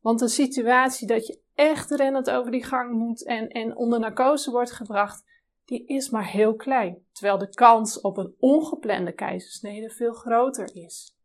Want 0.00 0.18
de 0.18 0.28
situatie 0.28 1.06
dat 1.06 1.26
je 1.26 1.40
echt 1.54 1.90
rennend 1.90 2.30
over 2.30 2.50
die 2.50 2.64
gang 2.64 2.92
moet 2.92 3.24
en, 3.24 3.48
en 3.48 3.76
onder 3.76 4.00
narcose 4.00 4.50
wordt 4.50 4.72
gebracht, 4.72 5.24
die 5.70 5.86
is 5.86 6.10
maar 6.10 6.26
heel 6.26 6.54
klein. 6.54 7.06
Terwijl 7.12 7.38
de 7.38 7.48
kans 7.48 8.00
op 8.00 8.16
een 8.16 8.34
ongeplande 8.38 9.12
keizersnede 9.12 9.90
veel 9.90 10.12
groter 10.12 10.74
is. 10.74 11.16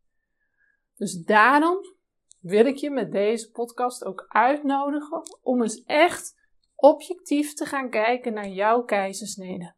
Dus 0.94 1.24
daarom 1.24 1.78
wil 2.40 2.66
ik 2.66 2.76
je 2.76 2.90
met 2.90 3.12
deze 3.12 3.50
podcast 3.50 4.04
ook 4.04 4.24
uitnodigen 4.28 5.22
om 5.42 5.62
eens 5.62 5.84
echt 5.84 6.36
objectief 6.74 7.54
te 7.54 7.64
gaan 7.64 7.90
kijken 7.90 8.32
naar 8.32 8.48
jouw 8.48 8.82
keizersnede. 8.82 9.74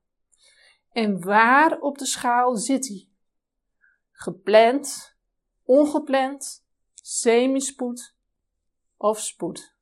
En 0.91 1.25
waar 1.25 1.79
op 1.81 1.99
de 1.99 2.07
schaal 2.07 2.57
zit 2.57 2.83
die? 2.83 3.13
Gepland, 4.11 5.17
ongepland, 5.65 6.65
semispoed 6.95 8.15
of 8.97 9.21
spoed? 9.21 9.77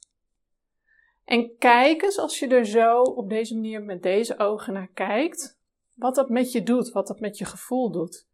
En 1.26 1.56
kijk 1.58 2.02
eens 2.02 2.18
als 2.18 2.38
je 2.38 2.46
er 2.46 2.66
zo 2.66 3.02
op 3.02 3.28
deze 3.28 3.54
manier 3.54 3.82
met 3.82 4.02
deze 4.02 4.38
ogen 4.38 4.72
naar 4.72 4.90
kijkt, 4.94 5.58
wat 5.94 6.14
dat 6.14 6.28
met 6.28 6.52
je 6.52 6.62
doet, 6.62 6.90
wat 6.90 7.06
dat 7.06 7.20
met 7.20 7.38
je 7.38 7.44
gevoel 7.44 7.90
doet. 7.90 8.28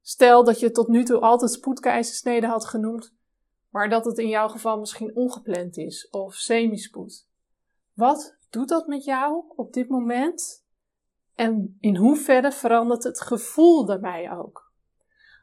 Stel 0.00 0.44
dat 0.44 0.60
je 0.60 0.70
tot 0.70 0.88
nu 0.88 1.04
toe 1.04 1.20
altijd 1.20 1.50
spoedkeizersnede 1.50 2.46
had 2.46 2.66
genoemd, 2.66 3.14
maar 3.70 3.88
dat 3.88 4.04
het 4.04 4.18
in 4.18 4.28
jouw 4.28 4.48
geval 4.48 4.78
misschien 4.78 5.16
ongepland 5.16 5.76
is 5.76 6.08
of 6.10 6.34
semispoed. 6.34 7.28
Wat 7.92 8.36
doet 8.50 8.68
dat 8.68 8.86
met 8.86 9.04
jou 9.04 9.44
op 9.56 9.72
dit 9.72 9.88
moment? 9.88 10.64
En 11.34 11.76
in 11.80 11.96
hoeverre 11.96 12.52
verandert 12.52 13.04
het 13.04 13.20
gevoel 13.20 13.84
daarbij 13.84 14.32
ook? 14.32 14.72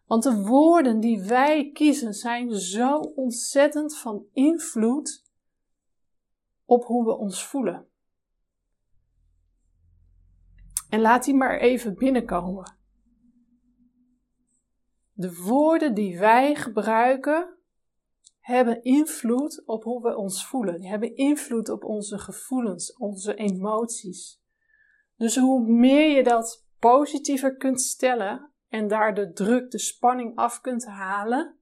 Want 0.05 0.23
de 0.23 0.41
woorden 0.41 0.99
die 0.99 1.23
wij 1.23 1.69
kiezen 1.71 2.13
zijn 2.13 2.51
zo 2.51 2.97
ontzettend 2.97 3.97
van 3.97 4.25
invloed 4.33 5.22
op 6.73 6.85
hoe 6.85 7.05
we 7.05 7.17
ons 7.17 7.45
voelen. 7.45 7.87
En 10.89 11.01
laat 11.01 11.23
die 11.23 11.35
maar 11.35 11.59
even 11.59 11.95
binnenkomen. 11.95 12.77
De 15.13 15.35
woorden 15.35 15.93
die 15.93 16.19
wij 16.19 16.55
gebruiken 16.55 17.57
hebben 18.39 18.83
invloed 18.83 19.63
op 19.65 19.83
hoe 19.83 20.01
we 20.01 20.15
ons 20.15 20.47
voelen. 20.47 20.79
Die 20.79 20.89
hebben 20.89 21.15
invloed 21.15 21.69
op 21.69 21.83
onze 21.83 22.17
gevoelens, 22.17 22.97
onze 22.97 23.35
emoties. 23.35 24.41
Dus 25.17 25.37
hoe 25.37 25.67
meer 25.71 26.15
je 26.15 26.23
dat 26.23 26.67
positiever 26.79 27.57
kunt 27.57 27.81
stellen 27.81 28.51
en 28.67 28.87
daar 28.87 29.13
de 29.13 29.31
druk, 29.31 29.71
de 29.71 29.79
spanning 29.79 30.35
af 30.35 30.61
kunt 30.61 30.85
halen, 30.85 31.57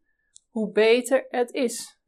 hoe 0.49 0.71
beter 0.71 1.25
het 1.29 1.51
is. 1.51 2.00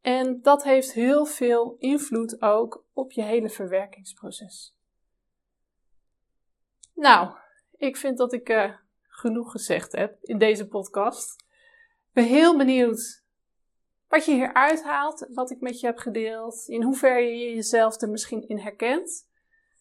En 0.00 0.42
dat 0.42 0.64
heeft 0.64 0.92
heel 0.92 1.26
veel 1.26 1.76
invloed 1.78 2.42
ook 2.42 2.84
op 2.92 3.12
je 3.12 3.22
hele 3.22 3.50
verwerkingsproces. 3.50 4.76
Nou, 6.94 7.34
ik 7.76 7.96
vind 7.96 8.18
dat 8.18 8.32
ik 8.32 8.48
uh, 8.48 8.74
genoeg 9.02 9.50
gezegd 9.50 9.92
heb 9.92 10.18
in 10.22 10.38
deze 10.38 10.68
podcast. 10.68 11.40
Ik 11.40 11.46
ben 12.12 12.24
heel 12.24 12.56
benieuwd 12.56 13.24
wat 14.08 14.24
je 14.24 14.32
hier 14.32 14.54
uithaalt, 14.54 15.26
wat 15.32 15.50
ik 15.50 15.60
met 15.60 15.80
je 15.80 15.86
heb 15.86 15.98
gedeeld, 15.98 16.64
in 16.66 16.82
hoeverre 16.82 17.20
je 17.20 17.54
jezelf 17.54 18.00
er 18.00 18.08
misschien 18.08 18.48
in 18.48 18.58
herkent. 18.58 19.28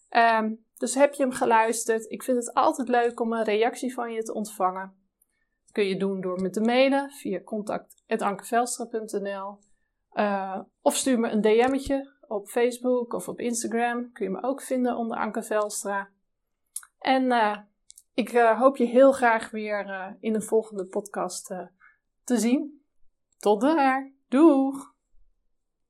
Um, 0.10 0.65
dus 0.77 0.95
heb 0.95 1.13
je 1.13 1.23
hem 1.23 1.32
geluisterd? 1.32 2.12
Ik 2.12 2.23
vind 2.23 2.38
het 2.38 2.53
altijd 2.53 2.88
leuk 2.88 3.19
om 3.19 3.34
een 3.34 3.43
reactie 3.43 3.93
van 3.93 4.12
je 4.12 4.23
te 4.23 4.34
ontvangen. 4.34 4.97
Dat 5.63 5.71
kun 5.71 5.86
je 5.86 5.97
doen 5.97 6.21
door 6.21 6.41
me 6.41 6.49
te 6.49 6.62
mailen 6.62 7.12
via 7.12 7.41
contact.ankevelstra.nl 7.41 9.60
uh, 10.19 10.60
of 10.82 10.95
stuur 10.95 11.19
me 11.19 11.29
een 11.29 11.41
DM'tje 11.41 12.13
op 12.27 12.47
Facebook 12.47 13.13
of 13.13 13.27
op 13.27 13.39
Instagram. 13.39 14.12
Kun 14.12 14.25
je 14.25 14.32
me 14.32 14.43
ook 14.43 14.62
vinden 14.62 14.95
onder 14.95 15.17
Anke 15.17 15.43
Velstra. 15.43 16.10
En 16.99 17.23
uh, 17.23 17.58
ik 18.13 18.34
uh, 18.34 18.60
hoop 18.60 18.77
je 18.77 18.86
heel 18.86 19.12
graag 19.12 19.51
weer 19.51 20.15
in 20.19 20.36
een 20.36 20.43
volgende 20.43 20.86
podcast 20.86 21.45
te 22.23 22.38
zien. 22.38 22.82
Tot 23.38 23.62
daar. 23.62 24.12
Doeg! 24.27 24.97